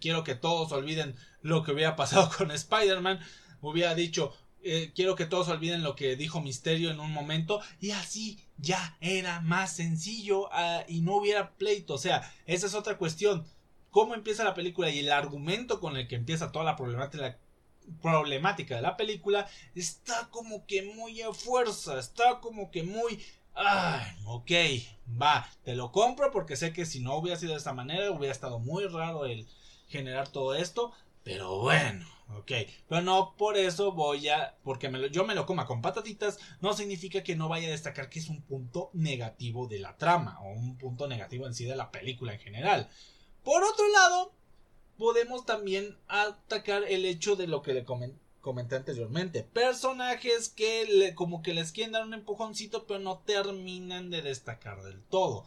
quiero 0.00 0.24
que 0.24 0.34
todos 0.34 0.72
olviden 0.72 1.14
lo 1.42 1.62
que 1.62 1.72
hubiera 1.72 1.96
pasado 1.96 2.30
con 2.36 2.50
Spider-Man, 2.50 3.20
hubiera 3.60 3.94
dicho 3.94 4.32
eh, 4.64 4.92
quiero 4.94 5.16
que 5.16 5.26
todos 5.26 5.48
olviden 5.48 5.82
lo 5.82 5.96
que 5.96 6.14
dijo 6.14 6.40
Misterio 6.40 6.90
en 6.92 7.00
un 7.00 7.12
momento 7.12 7.60
y 7.80 7.90
así 7.90 8.38
ya 8.58 8.96
era 9.00 9.40
más 9.40 9.74
sencillo 9.74 10.48
ah, 10.52 10.84
y 10.86 11.00
no 11.00 11.16
hubiera 11.16 11.50
pleito. 11.54 11.94
O 11.94 11.98
sea, 11.98 12.32
esa 12.46 12.66
es 12.66 12.74
otra 12.74 12.96
cuestión. 12.96 13.44
Cómo 13.90 14.14
empieza 14.14 14.44
la 14.44 14.54
película 14.54 14.88
y 14.88 15.00
el 15.00 15.10
argumento 15.10 15.80
con 15.80 15.96
el 15.96 16.06
que 16.06 16.14
empieza 16.14 16.52
toda 16.52 16.64
la 16.64 16.76
problemática 16.76 17.38
problemática 18.00 18.76
de 18.76 18.82
la 18.82 18.96
película 18.96 19.48
está 19.74 20.28
como 20.30 20.66
que 20.66 20.82
muy 20.82 21.22
a 21.22 21.32
fuerza, 21.32 21.98
está 21.98 22.40
como 22.40 22.70
que 22.70 22.82
muy... 22.82 23.22
Ay, 23.54 24.06
ok, 24.24 24.50
va, 25.20 25.46
te 25.62 25.74
lo 25.74 25.92
compro 25.92 26.30
porque 26.30 26.56
sé 26.56 26.72
que 26.72 26.86
si 26.86 27.00
no 27.00 27.16
hubiera 27.16 27.38
sido 27.38 27.52
de 27.52 27.58
esta 27.58 27.74
manera 27.74 28.10
hubiera 28.10 28.32
estado 28.32 28.58
muy 28.58 28.86
raro 28.86 29.26
el 29.26 29.46
generar 29.88 30.28
todo 30.28 30.54
esto, 30.54 30.92
pero 31.22 31.60
bueno, 31.60 32.06
ok, 32.36 32.50
pero 32.88 33.02
no 33.02 33.34
por 33.36 33.56
eso 33.58 33.92
voy 33.92 34.28
a, 34.28 34.56
porque 34.64 34.88
me 34.88 34.98
lo, 34.98 35.06
yo 35.08 35.24
me 35.24 35.34
lo 35.34 35.44
coma 35.44 35.66
con 35.66 35.82
patatitas, 35.82 36.38
no 36.60 36.72
significa 36.72 37.22
que 37.22 37.36
no 37.36 37.48
vaya 37.48 37.68
a 37.68 37.72
destacar 37.72 38.08
que 38.08 38.18
es 38.18 38.28
un 38.28 38.42
punto 38.42 38.90
negativo 38.94 39.68
de 39.68 39.78
la 39.80 39.96
trama 39.96 40.40
o 40.40 40.50
un 40.50 40.78
punto 40.78 41.06
negativo 41.06 41.46
en 41.46 41.54
sí 41.54 41.64
de 41.64 41.76
la 41.76 41.90
película 41.90 42.32
en 42.32 42.40
general. 42.40 42.88
Por 43.44 43.62
otro 43.62 43.86
lado, 43.88 44.32
podemos 44.98 45.46
también 45.46 45.96
atacar 46.08 46.84
el 46.84 47.04
hecho 47.04 47.36
de 47.36 47.46
lo 47.46 47.62
que 47.62 47.74
le 47.74 47.84
comenté 47.84 48.76
anteriormente. 48.76 49.42
Personajes 49.42 50.48
que 50.48 51.12
como 51.14 51.42
que 51.42 51.54
les 51.54 51.72
quieren 51.72 51.92
dar 51.92 52.04
un 52.04 52.14
empujoncito, 52.14 52.86
pero 52.86 53.00
no 53.00 53.18
terminan 53.18 54.10
de 54.10 54.22
destacar 54.22 54.82
del 54.82 55.02
todo. 55.04 55.44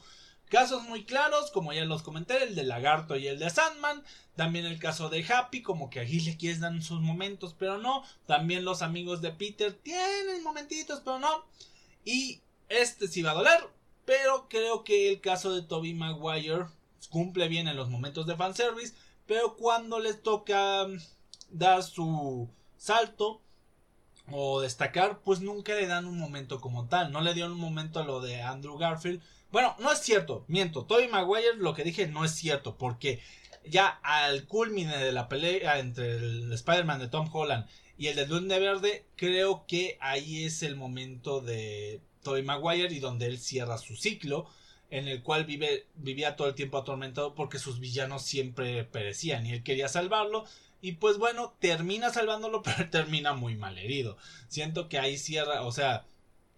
Casos 0.49 0.83
muy 0.83 1.05
claros, 1.05 1.49
como 1.49 1.73
ya 1.73 1.85
los 1.85 2.03
comenté, 2.03 2.43
el 2.43 2.53
de 2.53 2.63
Lagarto 2.63 3.15
y 3.15 3.27
el 3.27 3.39
de 3.39 3.49
Sandman. 3.49 4.03
También 4.35 4.65
el 4.65 4.77
caso 4.77 5.09
de 5.09 5.25
Happy, 5.25 5.63
como 5.63 5.89
que 5.89 5.99
aquí 5.99 6.19
le 6.19 6.37
quieres 6.37 6.59
dar 6.59 6.79
sus 6.83 7.01
momentos, 7.01 7.55
pero 7.57 7.79
no. 7.79 8.03
También 8.27 8.63
los 8.63 8.81
amigos 8.81 9.21
de 9.21 9.31
Peter 9.31 9.73
tienen 9.73 10.43
momentitos, 10.43 11.01
pero 11.03 11.17
no. 11.19 11.45
Y 12.03 12.41
este 12.69 13.07
sí 13.07 13.23
va 13.23 13.31
a 13.31 13.35
doler, 13.35 13.59
pero 14.05 14.47
creo 14.47 14.83
que 14.83 15.09
el 15.11 15.19
caso 15.19 15.53
de 15.53 15.63
Toby 15.63 15.93
Maguire 15.95 16.65
cumple 17.09 17.47
bien 17.47 17.67
en 17.67 17.75
los 17.75 17.89
momentos 17.89 18.27
de 18.27 18.35
fanservice, 18.35 18.93
pero 19.27 19.55
cuando 19.55 19.99
les 19.99 20.21
toca 20.21 20.87
mm, 20.87 20.97
dar 21.49 21.83
su 21.83 22.49
salto 22.77 23.41
o 24.31 24.61
destacar, 24.61 25.21
pues 25.23 25.41
nunca 25.41 25.75
le 25.75 25.87
dan 25.87 26.05
un 26.05 26.17
momento 26.17 26.59
como 26.61 26.87
tal. 26.87 27.11
No 27.11 27.21
le 27.21 27.33
dieron 27.33 27.53
un 27.53 27.59
momento 27.59 27.99
a 27.99 28.05
lo 28.05 28.21
de 28.21 28.41
Andrew 28.41 28.77
Garfield. 28.77 29.21
Bueno, 29.51 29.75
no 29.79 29.91
es 29.91 29.99
cierto, 29.99 30.45
miento. 30.47 30.85
Toby 30.85 31.07
Maguire 31.07 31.55
lo 31.57 31.73
que 31.73 31.83
dije 31.83 32.07
no 32.07 32.25
es 32.25 32.31
cierto, 32.31 32.77
porque 32.77 33.21
ya 33.67 33.87
al 34.03 34.45
culmine 34.45 34.97
de 34.97 35.11
la 35.11 35.29
pelea 35.29 35.79
entre 35.79 36.17
el 36.17 36.51
Spider-Man 36.51 36.99
de 36.99 37.07
Tom 37.07 37.29
Holland 37.31 37.67
y 37.97 38.07
el 38.07 38.15
de 38.15 38.25
Duende 38.25 38.59
Verde, 38.59 39.05
creo 39.15 39.65
que 39.67 39.97
ahí 40.01 40.43
es 40.43 40.63
el 40.63 40.75
momento 40.75 41.41
de 41.41 42.01
Tobey 42.23 42.43
Maguire 42.43 42.93
y 42.93 42.99
donde 42.99 43.27
él 43.27 43.39
cierra 43.39 43.77
su 43.77 43.95
ciclo 43.95 44.47
en 44.89 45.07
el 45.07 45.23
cual 45.23 45.45
vive, 45.45 45.85
vivía 45.95 46.35
todo 46.35 46.47
el 46.47 46.55
tiempo 46.55 46.77
atormentado 46.77 47.35
porque 47.35 47.59
sus 47.59 47.79
villanos 47.79 48.23
siempre 48.23 48.83
perecían 48.83 49.45
y 49.45 49.53
él 49.53 49.63
quería 49.63 49.87
salvarlo 49.87 50.45
y 50.81 50.93
pues 50.93 51.17
bueno, 51.17 51.53
termina 51.59 52.11
salvándolo 52.11 52.61
pero 52.63 52.89
termina 52.89 53.33
muy 53.33 53.55
mal 53.55 53.77
herido. 53.77 54.17
Siento 54.47 54.87
que 54.87 54.99
ahí 54.99 55.17
cierra, 55.17 55.63
o 55.63 55.71
sea, 55.71 56.05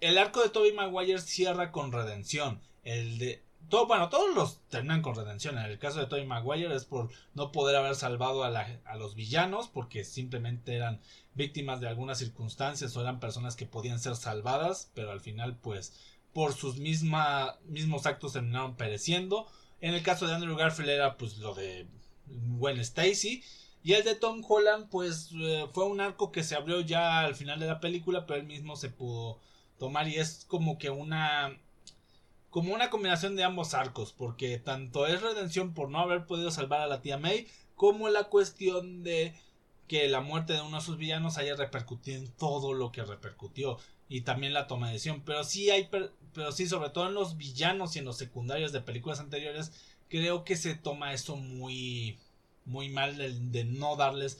el 0.01 0.17
arco 0.17 0.41
de 0.43 0.49
Tobey 0.49 0.73
Maguire 0.73 1.19
cierra 1.19 1.71
con 1.71 1.91
redención. 1.91 2.59
El 2.83 3.17
de 3.17 3.41
todo, 3.69 3.87
bueno, 3.87 4.09
todos 4.09 4.33
los 4.35 4.59
terminan 4.69 5.01
con 5.01 5.15
redención. 5.15 5.57
En 5.57 5.65
el 5.65 5.79
caso 5.79 5.99
de 5.99 6.07
Tobey 6.07 6.25
Maguire 6.25 6.73
es 6.75 6.85
por 6.85 7.09
no 7.33 7.51
poder 7.51 7.75
haber 7.75 7.95
salvado 7.95 8.43
a, 8.43 8.67
a, 8.85 8.95
los 8.95 9.15
villanos 9.15 9.67
porque 9.67 10.03
simplemente 10.03 10.75
eran 10.75 10.99
víctimas 11.33 11.81
de 11.81 11.87
algunas 11.87 12.17
circunstancias 12.17 12.95
o 12.95 13.01
eran 13.01 13.19
personas 13.19 13.55
que 13.55 13.65
podían 13.65 13.99
ser 13.99 14.15
salvadas, 14.15 14.91
pero 14.93 15.11
al 15.11 15.21
final 15.21 15.55
pues 15.55 15.93
por 16.38 16.54
sus 16.54 16.78
misma, 16.78 17.58
mismos 17.65 18.06
actos 18.06 18.34
terminaron 18.34 18.76
pereciendo. 18.76 19.47
En 19.82 19.95
el 19.95 20.04
caso 20.04 20.28
de 20.28 20.36
Andrew 20.36 20.56
Garfield 20.56 20.91
era 20.91 21.17
pues 21.17 21.39
lo 21.39 21.56
de 21.56 21.88
Gwen 22.28 22.78
Stacy. 22.78 23.43
Y 23.82 23.93
el 23.93 24.04
de 24.04 24.13
Tom 24.13 24.43
Holland 24.47 24.88
pues 24.91 25.32
eh, 25.34 25.65
fue 25.73 25.86
un 25.86 26.00
arco 26.00 26.32
que 26.32 26.43
se 26.43 26.54
abrió 26.54 26.82
ya 26.82 27.21
al 27.21 27.34
final 27.34 27.60
de 27.60 27.65
la 27.65 27.80
película, 27.80 28.28
pero 28.28 28.39
él 28.39 28.45
mismo 28.45 28.76
se 28.76 28.91
pudo 28.91 29.39
tomar 29.80 30.08
y 30.08 30.17
es 30.17 30.45
como 30.47 30.78
que 30.78 30.91
una 30.91 31.58
como 32.52 32.71
una 32.71 32.91
combinación 32.91 33.36
de 33.36 33.43
ambos 33.43 33.73
arcos, 33.73 34.13
porque 34.13 34.60
tanto 34.60 35.08
es 35.08 35.23
redención 35.23 35.73
por 35.73 35.89
no 35.89 35.97
haber 36.02 36.28
podido 36.28 36.52
salvar 36.52 36.82
a 36.82 36.88
la 36.88 37.02
tía 37.02 37.17
May, 37.17 37.47
como 37.76 38.10
la 38.10 38.26
cuestión 38.26 39.02
de 39.02 39.34
que 39.88 40.08
la 40.08 40.21
muerte 40.21 40.54
de 40.54 40.62
uno 40.62 40.78
de 40.78 40.84
sus 40.84 40.97
villanos 40.97 41.39
haya 41.39 41.56
repercutido 41.56 42.19
en 42.19 42.32
todo 42.34 42.73
lo 42.73 42.91
que 42.91 43.04
repercutió 43.04 43.80
y 44.10 44.21
también 44.21 44.54
la 44.54 44.67
toma 44.67 44.88
de 44.88 44.93
decisión, 44.93 45.21
pero 45.26 45.43
sí 45.43 45.69
hay 45.69 45.89
pero 46.33 46.51
sí 46.51 46.67
sobre 46.67 46.89
todo 46.89 47.07
en 47.07 47.13
los 47.13 47.37
villanos 47.37 47.95
y 47.95 47.99
en 47.99 48.05
los 48.05 48.17
secundarios 48.17 48.71
de 48.71 48.81
películas 48.81 49.19
anteriores 49.19 49.71
creo 50.09 50.43
que 50.43 50.55
se 50.55 50.75
toma 50.75 51.13
eso 51.13 51.35
muy 51.35 52.19
muy 52.65 52.89
mal 52.89 53.17
de, 53.17 53.33
de 53.33 53.63
no 53.65 53.95
darles 53.95 54.37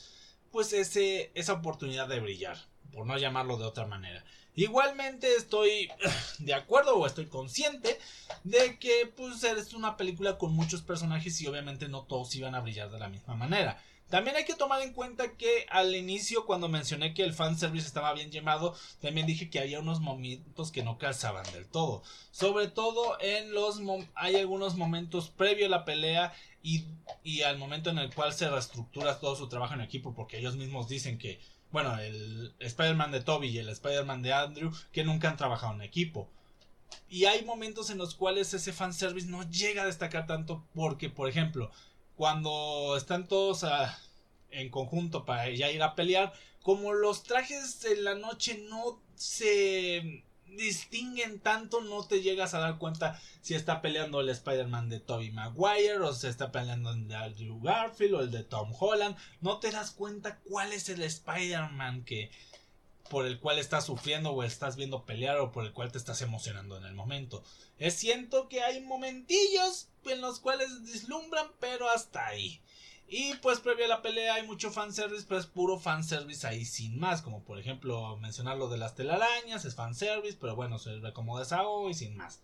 pues 0.52 0.74
ese 0.74 1.32
esa 1.36 1.54
oportunidad 1.54 2.08
de 2.08 2.20
brillar, 2.20 2.58
por 2.92 3.06
no 3.06 3.18
llamarlo 3.18 3.58
de 3.58 3.66
otra 3.66 3.86
manera. 3.86 4.24
Igualmente 4.56 5.36
estoy 5.36 5.88
de 6.40 6.54
acuerdo 6.56 6.96
o 6.98 7.06
estoy 7.06 7.28
consciente 7.28 8.00
de 8.44 8.80
que 8.80 9.06
pues 9.16 9.44
es 9.44 9.74
una 9.74 9.98
película 9.98 10.38
con 10.38 10.54
muchos 10.54 10.82
personajes 10.82 11.40
y 11.42 11.48
obviamente 11.48 11.88
no 11.88 12.04
todos 12.04 12.36
iban 12.36 12.56
a 12.56 12.62
brillar 12.62 12.90
de 12.90 13.00
la 13.00 13.08
misma 13.08 13.36
manera. 13.36 13.82
También 14.10 14.38
hay 14.38 14.46
que 14.46 14.56
tomar 14.56 14.82
en 14.82 14.94
cuenta 14.94 15.36
que 15.36 15.66
al 15.70 15.94
inicio 15.94 16.46
cuando 16.46 16.70
mencioné 16.70 17.14
que 17.14 17.24
el 17.24 17.34
fanservice 17.34 17.88
estaba 17.88 18.14
bien 18.14 18.32
llamado, 18.32 18.74
también 19.02 19.28
dije 19.28 19.50
que 19.50 19.60
había 19.60 19.82
unos 19.82 20.00
momentos 20.00 20.72
que 20.72 20.84
no 20.84 20.98
calzaban 20.98 21.46
del 21.52 21.68
todo. 21.68 22.04
Sobre 22.32 22.68
todo 22.70 23.18
en 23.20 23.54
los 23.54 23.82
hay 24.16 24.38
algunos 24.38 24.76
momentos 24.76 25.30
previo 25.30 25.66
a 25.66 25.70
la 25.70 25.84
pelea 25.84 26.34
y, 26.64 26.86
y 27.24 27.42
al 27.42 27.58
momento 27.58 27.90
en 27.90 27.98
el 27.98 28.14
cual 28.14 28.34
se 28.34 28.50
reestructura 28.50 29.20
todo 29.20 29.36
su 29.36 29.50
trabajo 29.50 29.74
en 29.74 29.82
equipo 29.82 30.14
porque 30.16 30.38
ellos 30.38 30.56
mismos 30.56 30.88
dicen 30.88 31.18
que 31.18 31.40
bueno, 31.72 32.00
el 32.00 32.56
Spider-Man 32.60 33.12
de 33.12 33.22
Toby 33.22 33.50
y 33.50 33.58
el 33.60 33.70
Spider-Man 33.70 34.22
de 34.22 34.34
Andrew, 34.34 34.72
que 34.92 35.04
nunca 35.04 35.30
han 35.30 35.38
trabajado 35.38 35.74
en 35.74 35.82
equipo. 35.82 36.30
Y 37.10 37.26
hay 37.26 37.44
momentos 37.44 37.90
en 37.90 37.98
los 37.98 38.16
cuales 38.16 38.54
ese 38.54 38.72
fanservice 38.72 39.28
no 39.28 39.44
llega 39.50 39.84
a 39.84 39.86
destacar 39.86 40.26
tanto 40.28 40.66
porque, 40.74 41.10
por 41.10 41.30
ejemplo, 41.30 41.72
cuando 42.18 42.98
están 42.98 43.28
todos 43.28 43.64
ah, 43.64 43.98
en 44.50 44.70
conjunto 44.70 45.24
para 45.24 45.50
ya 45.52 45.72
ir 45.72 45.84
a 45.84 45.96
pelear, 45.96 46.34
como 46.64 46.94
los 46.94 47.24
trajes 47.24 47.80
de 47.82 47.96
la 48.02 48.16
noche 48.16 48.66
no 48.70 49.00
se 49.16 50.24
distinguen 50.48 51.40
tanto, 51.40 51.82
no 51.82 52.06
te 52.06 52.22
llegas 52.22 52.54
a 52.54 52.60
dar 52.60 52.80
cuenta 52.80 53.22
si 53.42 53.54
está 53.54 53.82
peleando 53.82 54.20
el 54.20 54.30
Spider-Man 54.30 54.90
de 54.90 55.00
Tobey 55.00 55.32
Maguire 55.32 56.00
o 56.00 56.14
si 56.14 56.28
está 56.28 56.52
peleando 56.52 56.92
el 56.92 57.08
de 57.08 57.16
Andrew 57.16 57.62
Garfield 57.62 58.16
o 58.16 58.22
el 58.22 58.32
de 58.32 58.44
Tom 58.44 58.74
Holland. 58.78 59.16
No 59.40 59.60
te 59.60 59.72
das 59.72 59.92
cuenta 59.92 60.40
cuál 60.40 60.74
es 60.74 60.90
el 60.90 61.04
Spider-Man 61.04 62.04
que 62.04 62.32
por 63.10 63.26
el 63.26 63.40
cual 63.40 63.60
estás 63.60 63.86
sufriendo 63.86 64.32
o 64.32 64.44
estás 64.44 64.76
viendo 64.76 65.06
pelear 65.06 65.40
o 65.40 65.52
por 65.52 65.66
el 65.66 65.74
cual 65.74 65.92
te 65.92 65.98
estás 65.98 66.22
emocionando 66.22 66.78
en 66.78 66.86
el 66.86 66.94
momento. 66.94 67.44
Es 67.78 67.96
siento 67.96 68.48
que 68.50 68.62
hay 68.62 68.82
momentillos 68.82 69.90
en 70.06 70.22
los 70.22 70.40
cuales 70.40 70.86
deslumbran, 70.86 71.48
pero 71.60 71.90
hasta 71.90 72.26
ahí. 72.28 72.62
Y 73.10 73.36
pues 73.36 73.62
previo 73.62 73.86
a 73.86 73.88
la 73.88 74.02
pelea 74.02 74.36
hay 74.36 74.46
mucho 74.46 74.70
fanservice, 74.70 75.26
pero 75.28 75.40
es 75.40 75.46
puro 75.46 75.80
fanservice 75.80 76.46
ahí 76.46 76.66
sin 76.66 77.00
más. 77.00 77.22
Como 77.22 77.44
por 77.44 77.58
ejemplo 77.58 78.18
mencionar 78.18 78.58
lo 78.58 78.68
de 78.68 78.78
las 78.78 78.96
telarañas, 78.96 79.64
es 79.64 79.76
fanservice, 79.76 80.38
pero 80.40 80.56
bueno, 80.56 80.78
se 80.78 80.98
ve 80.98 81.14
como 81.14 81.40
desahogo 81.40 81.90
y 81.90 81.94
sin 81.94 82.18
más. 82.18 82.42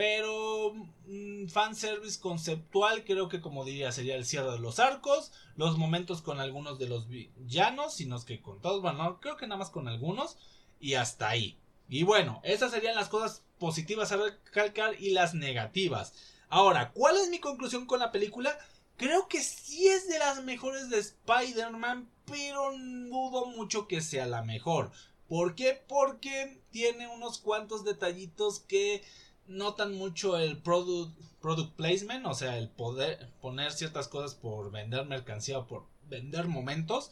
Pero 0.00 0.72
mmm, 1.08 1.48
fanservice 1.48 2.18
conceptual 2.18 3.04
creo 3.04 3.28
que 3.28 3.42
como 3.42 3.66
diría 3.66 3.92
sería 3.92 4.16
el 4.16 4.24
cierre 4.24 4.52
de 4.52 4.58
los 4.58 4.78
arcos, 4.78 5.30
los 5.56 5.76
momentos 5.76 6.22
con 6.22 6.40
algunos 6.40 6.78
de 6.78 6.88
los 6.88 7.06
villanos, 7.06 7.96
sino 7.96 8.18
que 8.24 8.40
con 8.40 8.62
todos, 8.62 8.80
bueno, 8.80 9.20
creo 9.20 9.36
que 9.36 9.46
nada 9.46 9.58
más 9.58 9.68
con 9.68 9.88
algunos 9.88 10.38
y 10.80 10.94
hasta 10.94 11.28
ahí. 11.28 11.58
Y 11.90 12.04
bueno, 12.04 12.40
esas 12.44 12.70
serían 12.70 12.96
las 12.96 13.10
cosas 13.10 13.42
positivas 13.58 14.10
a 14.10 14.16
recalcar 14.16 14.98
y 14.98 15.10
las 15.10 15.34
negativas. 15.34 16.14
Ahora, 16.48 16.92
¿cuál 16.92 17.18
es 17.18 17.28
mi 17.28 17.38
conclusión 17.38 17.84
con 17.84 18.00
la 18.00 18.10
película? 18.10 18.58
Creo 18.96 19.28
que 19.28 19.42
sí 19.42 19.86
es 19.86 20.08
de 20.08 20.18
las 20.18 20.42
mejores 20.42 20.88
de 20.88 20.98
Spider-Man, 20.98 22.08
pero 22.24 22.72
dudo 22.72 23.44
mucho 23.48 23.86
que 23.86 24.00
sea 24.00 24.24
la 24.24 24.40
mejor. 24.40 24.92
¿Por 25.28 25.54
qué? 25.54 25.84
Porque 25.86 26.62
tiene 26.70 27.06
unos 27.06 27.38
cuantos 27.38 27.84
detallitos 27.84 28.60
que 28.60 29.04
notan 29.50 29.94
mucho 29.94 30.38
el 30.38 30.56
product, 30.58 31.18
product 31.40 31.74
placement, 31.74 32.24
o 32.26 32.34
sea, 32.34 32.56
el 32.56 32.68
poder 32.68 33.28
poner 33.40 33.72
ciertas 33.72 34.08
cosas 34.08 34.34
por 34.34 34.70
vender 34.70 35.04
mercancía 35.06 35.58
o 35.58 35.66
por 35.66 35.86
vender 36.08 36.46
momentos, 36.46 37.10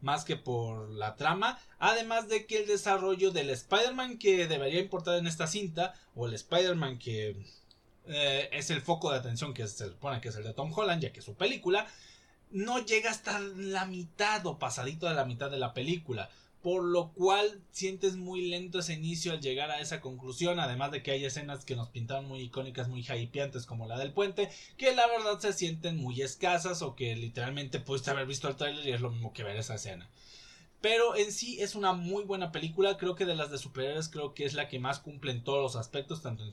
más 0.00 0.24
que 0.24 0.36
por 0.36 0.88
la 0.90 1.16
trama. 1.16 1.58
Además 1.78 2.28
de 2.28 2.46
que 2.46 2.58
el 2.58 2.66
desarrollo 2.66 3.32
del 3.32 3.50
Spider-Man 3.50 4.18
que 4.18 4.46
debería 4.46 4.80
importar 4.80 5.18
en 5.18 5.26
esta 5.26 5.46
cinta, 5.46 5.94
o 6.14 6.26
el 6.26 6.34
Spider-Man 6.34 6.98
que 6.98 7.36
eh, 8.06 8.48
es 8.52 8.70
el 8.70 8.80
foco 8.80 9.10
de 9.10 9.18
atención 9.18 9.52
que 9.52 9.66
se 9.66 9.88
supone 9.88 10.20
que 10.20 10.28
es 10.28 10.36
el 10.36 10.44
de 10.44 10.54
Tom 10.54 10.72
Holland, 10.74 11.02
ya 11.02 11.12
que 11.12 11.22
su 11.22 11.34
película 11.34 11.86
no 12.50 12.78
llega 12.84 13.10
hasta 13.10 13.38
la 13.40 13.86
mitad 13.86 14.46
o 14.46 14.58
pasadito 14.58 15.06
de 15.08 15.14
la 15.14 15.24
mitad 15.24 15.50
de 15.50 15.58
la 15.58 15.74
película. 15.74 16.30
Por 16.62 16.84
lo 16.84 17.12
cual 17.12 17.62
sientes 17.70 18.16
muy 18.16 18.48
lento 18.48 18.80
ese 18.80 18.94
inicio 18.94 19.32
al 19.32 19.40
llegar 19.40 19.70
a 19.70 19.80
esa 19.80 20.00
conclusión. 20.00 20.60
Además 20.60 20.90
de 20.90 21.02
que 21.02 21.10
hay 21.10 21.24
escenas 21.24 21.64
que 21.64 21.76
nos 21.76 21.88
pintaron 21.88 22.26
muy 22.26 22.40
icónicas, 22.40 22.88
muy 22.88 23.00
hypeantes, 23.00 23.64
como 23.64 23.86
la 23.86 23.98
del 23.98 24.12
puente, 24.12 24.50
que 24.76 24.94
la 24.94 25.06
verdad 25.06 25.38
se 25.38 25.52
sienten 25.54 25.96
muy 25.96 26.20
escasas 26.20 26.82
o 26.82 26.94
que 26.94 27.16
literalmente 27.16 27.80
pudiste 27.80 28.10
haber 28.10 28.26
visto 28.26 28.48
el 28.48 28.56
trailer 28.56 28.86
y 28.86 28.92
es 28.92 29.00
lo 29.00 29.10
mismo 29.10 29.32
que 29.32 29.42
ver 29.42 29.56
esa 29.56 29.76
escena. 29.76 30.10
Pero 30.80 31.14
en 31.14 31.30
sí 31.30 31.60
es 31.60 31.74
una 31.74 31.92
muy 31.92 32.24
buena 32.24 32.52
película. 32.52 32.96
Creo 32.96 33.14
que 33.14 33.26
de 33.26 33.34
las 33.34 33.50
de 33.50 33.58
superhéroes, 33.58 34.08
creo 34.08 34.32
que 34.32 34.44
es 34.44 34.54
la 34.54 34.68
que 34.68 34.78
más 34.78 34.98
cumple 34.98 35.32
en 35.32 35.44
todos 35.44 35.62
los 35.62 35.76
aspectos, 35.76 36.22
tanto 36.22 36.44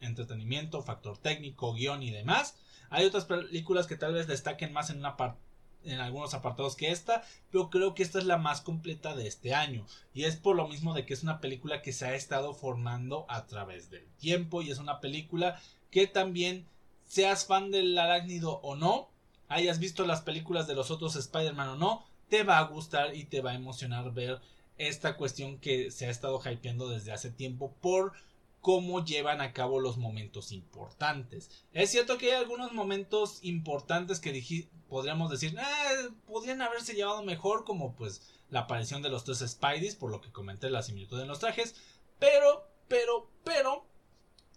entretenimiento, 0.00 0.82
factor 0.82 1.18
técnico, 1.18 1.74
guion 1.74 2.02
y 2.02 2.10
demás. 2.10 2.56
Hay 2.88 3.04
otras 3.04 3.26
películas 3.26 3.86
que 3.86 3.96
tal 3.96 4.14
vez 4.14 4.26
destaquen 4.26 4.72
más 4.72 4.88
en 4.88 4.98
una 4.98 5.16
en 5.84 6.00
algunos 6.00 6.34
apartados 6.34 6.76
que 6.76 6.90
esta, 6.90 7.22
pero 7.50 7.70
creo 7.70 7.94
que 7.94 8.02
esta 8.02 8.18
es 8.18 8.24
la 8.24 8.38
más 8.38 8.60
completa 8.60 9.14
de 9.14 9.26
este 9.26 9.54
año. 9.54 9.86
Y 10.12 10.24
es 10.24 10.36
por 10.36 10.56
lo 10.56 10.68
mismo 10.68 10.94
de 10.94 11.06
que 11.06 11.14
es 11.14 11.22
una 11.22 11.40
película 11.40 11.82
que 11.82 11.92
se 11.92 12.06
ha 12.06 12.14
estado 12.14 12.54
formando 12.54 13.26
a 13.28 13.46
través 13.46 13.90
del 13.90 14.06
tiempo 14.16 14.62
y 14.62 14.70
es 14.70 14.78
una 14.78 15.00
película 15.00 15.60
que 15.90 16.06
también, 16.06 16.66
seas 17.06 17.46
fan 17.46 17.70
del 17.70 17.96
arácnido 17.96 18.60
o 18.62 18.76
no, 18.76 19.10
hayas 19.48 19.78
visto 19.78 20.06
las 20.06 20.22
películas 20.22 20.66
de 20.66 20.74
los 20.74 20.90
otros 20.90 21.16
Spider-Man 21.16 21.68
o 21.68 21.76
no, 21.76 22.04
te 22.28 22.42
va 22.42 22.58
a 22.58 22.64
gustar 22.64 23.14
y 23.14 23.24
te 23.24 23.40
va 23.40 23.52
a 23.52 23.54
emocionar 23.54 24.12
ver 24.12 24.40
esta 24.76 25.16
cuestión 25.16 25.58
que 25.58 25.90
se 25.90 26.06
ha 26.06 26.10
estado 26.10 26.40
hypeando 26.44 26.88
desde 26.88 27.12
hace 27.12 27.30
tiempo 27.30 27.74
por 27.80 28.12
cómo 28.64 29.04
llevan 29.04 29.42
a 29.42 29.52
cabo 29.52 29.78
los 29.78 29.98
momentos 29.98 30.50
importantes. 30.50 31.50
Es 31.74 31.90
cierto 31.90 32.16
que 32.16 32.32
hay 32.32 32.40
algunos 32.40 32.72
momentos 32.72 33.40
importantes 33.42 34.20
que 34.20 34.66
podríamos 34.88 35.30
decir, 35.30 35.54
ah, 35.58 36.08
podrían 36.26 36.62
haberse 36.62 36.94
llevado 36.94 37.22
mejor, 37.22 37.66
como 37.66 37.94
pues 37.94 38.22
la 38.48 38.60
aparición 38.60 39.02
de 39.02 39.10
los 39.10 39.24
tres 39.24 39.44
Spideys, 39.46 39.96
por 39.96 40.10
lo 40.10 40.22
que 40.22 40.32
comenté 40.32 40.70
la 40.70 40.82
similitud 40.82 41.20
en 41.20 41.28
los 41.28 41.40
trajes, 41.40 41.74
pero, 42.18 42.66
pero, 42.88 43.28
pero, 43.44 43.84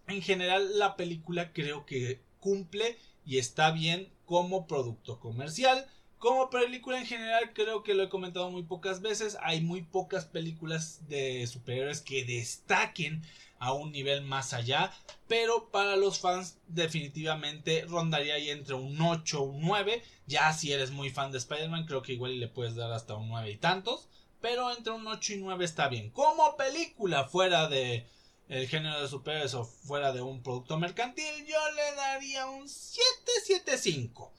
en 0.08 0.22
general 0.22 0.80
la 0.80 0.96
película 0.96 1.52
creo 1.52 1.86
que 1.86 2.22
cumple 2.40 2.98
y 3.26 3.40
está 3.40 3.72
bien 3.72 4.10
como 4.26 4.68
producto 4.68 5.20
comercial. 5.20 5.86
Como 6.20 6.50
película 6.50 6.98
en 6.98 7.06
general, 7.06 7.54
creo 7.54 7.84
que 7.84 7.94
lo 7.94 8.04
he 8.04 8.10
comentado 8.10 8.50
muy 8.50 8.64
pocas 8.64 9.02
veces. 9.02 9.38
Hay 9.42 9.62
muy 9.62 9.84
pocas 9.84 10.26
películas 10.26 11.08
de 11.08 11.46
superhéroes 11.46 12.02
que 12.02 12.26
destaquen 12.26 13.22
a 13.60 13.74
un 13.74 13.92
nivel 13.92 14.24
más 14.24 14.54
allá. 14.54 14.92
Pero 15.28 15.70
para 15.70 15.96
los 15.96 16.20
fans, 16.20 16.58
definitivamente 16.68 17.86
rondaría 17.88 18.34
ahí 18.34 18.50
entre 18.50 18.74
un 18.74 19.00
8 19.00 19.42
o 19.42 19.44
un 19.44 19.62
9. 19.62 20.04
Ya 20.26 20.52
si 20.54 20.72
eres 20.72 20.90
muy 20.90 21.12
fan 21.12 21.32
de 21.32 21.38
Spider-Man, 21.38 21.86
creo 21.86 22.02
que 22.02 22.14
igual 22.14 22.40
le 22.40 22.48
puedes 22.48 22.76
dar 22.76 22.92
hasta 22.92 23.16
un 23.16 23.30
9 23.30 23.52
y 23.52 23.58
tantos. 23.58 24.10
Pero 24.42 24.72
entre 24.76 24.94
un 24.94 25.06
8 25.06 25.34
y 25.34 25.38
9 25.38 25.66
está 25.66 25.88
bien. 25.88 26.10
Como 26.10 26.58
película 26.58 27.26
fuera 27.26 27.68
de 27.68 28.08
el 28.50 28.68
género 28.68 29.02
de 29.02 29.08
superhéroes 29.08 29.54
o 29.54 29.66
fuera 29.66 30.14
de 30.14 30.22
un 30.22 30.42
producto 30.42 30.78
mercantil, 30.80 31.46
yo 31.46 31.60
le 31.76 31.96
daría 31.96 32.48
un 32.48 32.68
775. 32.68 34.34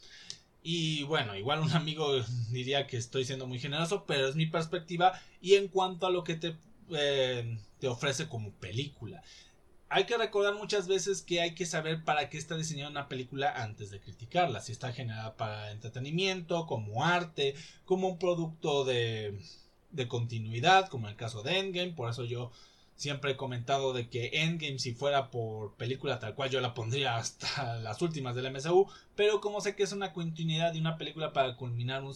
Y 0.63 1.05
bueno, 1.05 1.37
igual 1.37 1.61
un 1.61 1.73
amigo 1.73 2.13
diría 2.51 2.87
que 2.87 2.97
estoy 2.97 3.25
siendo 3.25 3.47
muy 3.47 3.59
generoso, 3.59 4.05
pero 4.07 4.29
es 4.29 4.37
mi 4.37 4.47
perspectiva 4.47 5.21
y 5.41 5.55
en 5.55 5.69
cuanto 5.69 6.07
a 6.07 6.11
lo 6.11 6.25
que 6.25 6.35
te, 6.35 6.57
eh, 6.91 7.59
te 7.79 7.89
ofrece 7.89 8.29
como 8.29 8.53
película. 8.53 9.23
Hay 9.91 10.05
que 10.05 10.19
recordar 10.19 10.55
muchas 10.55 10.87
veces 10.87 11.23
que 11.23 11.41
hay 11.41 11.55
que 11.55 11.65
saber 11.65 12.05
para 12.05 12.29
qué 12.29 12.37
está 12.37 12.57
diseñada 12.57 12.91
una 12.91 13.09
película 13.09 13.51
antes 13.63 13.91
de 13.91 14.01
criticarla. 14.01 14.61
Si 14.61 14.73
está 14.73 14.93
generada 14.93 15.37
para 15.37 15.71
entretenimiento, 15.71 16.67
como 16.67 17.05
arte, 17.07 17.55
como 17.87 18.09
un 18.09 18.19
producto 18.19 18.85
de, 18.85 19.41
de 19.91 20.09
continuidad, 20.09 20.89
como 20.89 21.07
en 21.07 21.13
el 21.13 21.17
caso 21.17 21.43
de 21.43 21.59
Endgame. 21.59 21.93
Por 21.93 22.11
eso 22.11 22.25
yo 22.25 22.53
Siempre 22.99 23.31
he 23.31 23.37
comentado 23.37 23.93
de 23.93 24.09
que 24.09 24.43
Endgame, 24.43 24.81
si 24.81 24.93
fuera 24.93 25.31
por 25.31 25.77
película 25.77 26.19
tal 26.19 26.35
cual, 26.35 26.51
yo 26.51 26.61
la 26.61 26.75
pondría 26.75 27.17
hasta 27.17 27.77
las 27.81 28.03
últimas 28.03 28.35
del 28.35 28.53
MCU. 28.53 28.89
Pero 29.15 29.41
como 29.41 29.61
sé 29.61 29.77
que 29.77 29.85
es 29.85 29.93
una 29.93 30.13
continuidad 30.13 30.73
de 30.73 30.81
una 30.81 30.99
película 30.99 31.33
para 31.33 31.57
culminar 31.57 32.03
un, 32.03 32.13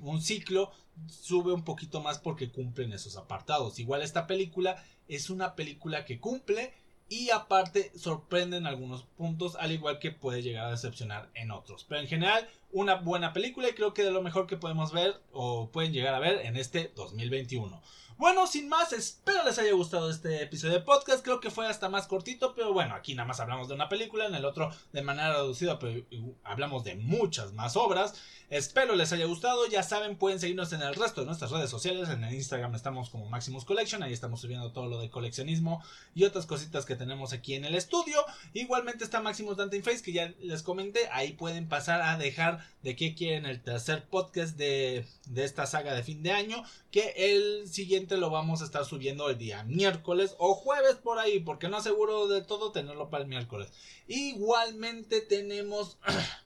un 0.00 0.20
ciclo, 0.20 0.72
sube 1.06 1.52
un 1.52 1.62
poquito 1.62 2.00
más 2.00 2.18
porque 2.18 2.50
cumplen 2.50 2.92
esos 2.92 3.16
apartados. 3.16 3.78
Igual 3.78 4.02
esta 4.02 4.26
película 4.26 4.84
es 5.06 5.30
una 5.30 5.54
película 5.54 6.04
que 6.04 6.18
cumple 6.18 6.74
y 7.08 7.30
aparte 7.30 7.92
sorprende 7.96 8.56
en 8.56 8.66
algunos 8.66 9.04
puntos, 9.04 9.54
al 9.54 9.70
igual 9.70 10.00
que 10.00 10.10
puede 10.10 10.42
llegar 10.42 10.66
a 10.66 10.70
decepcionar 10.72 11.30
en 11.34 11.52
otros. 11.52 11.84
Pero 11.88 12.00
en 12.00 12.08
general, 12.08 12.48
una 12.72 12.96
buena 12.96 13.32
película 13.32 13.68
y 13.68 13.74
creo 13.74 13.94
que 13.94 14.02
de 14.02 14.10
lo 14.10 14.20
mejor 14.20 14.48
que 14.48 14.56
podemos 14.56 14.92
ver 14.92 15.14
o 15.30 15.70
pueden 15.70 15.92
llegar 15.92 16.14
a 16.14 16.18
ver 16.18 16.44
en 16.44 16.56
este 16.56 16.90
2021. 16.96 17.80
Bueno, 18.18 18.46
sin 18.46 18.68
más, 18.68 18.92
espero 18.92 19.44
les 19.44 19.58
haya 19.58 19.72
gustado 19.72 20.10
este 20.10 20.42
episodio 20.42 20.74
de 20.74 20.80
podcast. 20.80 21.24
Creo 21.24 21.40
que 21.40 21.50
fue 21.50 21.66
hasta 21.66 21.88
más 21.88 22.06
cortito, 22.06 22.54
pero 22.54 22.72
bueno, 22.72 22.94
aquí 22.94 23.14
nada 23.14 23.26
más 23.26 23.40
hablamos 23.40 23.68
de 23.68 23.74
una 23.74 23.88
película, 23.88 24.26
en 24.26 24.34
el 24.34 24.44
otro 24.44 24.70
de 24.92 25.02
manera 25.02 25.32
reducida, 25.32 25.78
pero 25.78 26.04
hablamos 26.44 26.84
de 26.84 26.94
muchas 26.94 27.52
más 27.52 27.76
obras. 27.76 28.14
Espero 28.52 28.94
les 28.96 29.10
haya 29.14 29.24
gustado. 29.24 29.66
Ya 29.66 29.82
saben, 29.82 30.16
pueden 30.16 30.38
seguirnos 30.38 30.74
en 30.74 30.82
el 30.82 30.94
resto 30.94 31.22
de 31.22 31.26
nuestras 31.26 31.50
redes 31.52 31.70
sociales. 31.70 32.10
En 32.10 32.22
el 32.22 32.34
Instagram 32.34 32.74
estamos 32.74 33.08
como 33.08 33.26
Maximus 33.30 33.64
Collection. 33.64 34.02
Ahí 34.02 34.12
estamos 34.12 34.42
subiendo 34.42 34.72
todo 34.72 34.88
lo 34.88 35.00
de 35.00 35.08
coleccionismo 35.08 35.82
y 36.14 36.24
otras 36.24 36.44
cositas 36.44 36.84
que 36.84 36.94
tenemos 36.94 37.32
aquí 37.32 37.54
en 37.54 37.64
el 37.64 37.74
estudio. 37.74 38.22
Igualmente 38.52 39.04
está 39.04 39.22
Maximus 39.22 39.56
Dante 39.56 39.82
Face, 39.82 40.02
que 40.02 40.12
ya 40.12 40.34
les 40.42 40.62
comenté. 40.62 41.08
Ahí 41.12 41.32
pueden 41.32 41.66
pasar 41.66 42.02
a 42.02 42.18
dejar 42.18 42.62
de 42.82 42.94
qué 42.94 43.14
quieren 43.14 43.46
el 43.46 43.62
tercer 43.62 44.04
podcast 44.04 44.58
de, 44.58 45.06
de 45.28 45.44
esta 45.44 45.64
saga 45.64 45.94
de 45.94 46.02
fin 46.02 46.22
de 46.22 46.32
año. 46.32 46.62
Que 46.90 47.14
el 47.16 47.66
siguiente 47.70 48.01
lo 48.10 48.30
vamos 48.30 48.62
a 48.62 48.64
estar 48.64 48.84
subiendo 48.84 49.28
el 49.30 49.38
día 49.38 49.64
miércoles 49.64 50.34
o 50.38 50.54
jueves 50.54 50.96
por 50.96 51.18
ahí. 51.18 51.40
Porque 51.40 51.68
no 51.68 51.78
aseguro 51.78 52.28
de 52.28 52.42
todo 52.42 52.72
tenerlo 52.72 53.10
para 53.10 53.22
el 53.22 53.28
miércoles. 53.28 53.72
Igualmente 54.08 55.20
tenemos. 55.20 55.98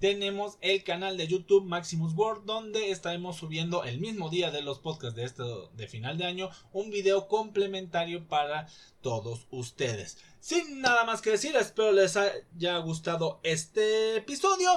tenemos 0.00 0.58
el 0.60 0.84
canal 0.84 1.16
de 1.16 1.26
YouTube 1.26 1.64
Maximus 1.64 2.14
World 2.14 2.44
donde 2.44 2.90
estaremos 2.90 3.36
subiendo 3.36 3.84
el 3.84 3.98
mismo 3.98 4.28
día 4.28 4.50
de 4.50 4.62
los 4.62 4.78
podcasts 4.78 5.16
de 5.16 5.24
este 5.24 5.42
de 5.74 5.88
final 5.88 6.18
de 6.18 6.26
año 6.26 6.50
un 6.72 6.90
video 6.90 7.26
complementario 7.26 8.26
para 8.28 8.68
todos 9.00 9.46
ustedes. 9.50 10.18
Sin 10.40 10.80
nada 10.80 11.04
más 11.04 11.20
que 11.20 11.30
decir, 11.30 11.56
espero 11.56 11.92
les 11.92 12.16
haya 12.16 12.78
gustado 12.78 13.40
este 13.42 14.16
episodio. 14.16 14.70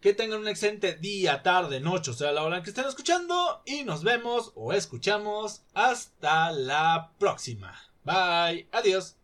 Que 0.00 0.14
tengan 0.14 0.40
un 0.40 0.48
excelente 0.48 0.94
día, 0.94 1.42
tarde, 1.42 1.80
noche, 1.80 2.12
o 2.12 2.14
sea, 2.14 2.32
la 2.32 2.44
hora 2.44 2.62
que 2.62 2.70
estén 2.70 2.86
escuchando. 2.86 3.62
Y 3.66 3.84
nos 3.84 4.04
vemos 4.04 4.52
o 4.54 4.72
escuchamos 4.72 5.62
hasta 5.74 6.52
la 6.52 7.12
próxima. 7.18 7.74
Bye, 8.04 8.68
adiós. 8.72 9.17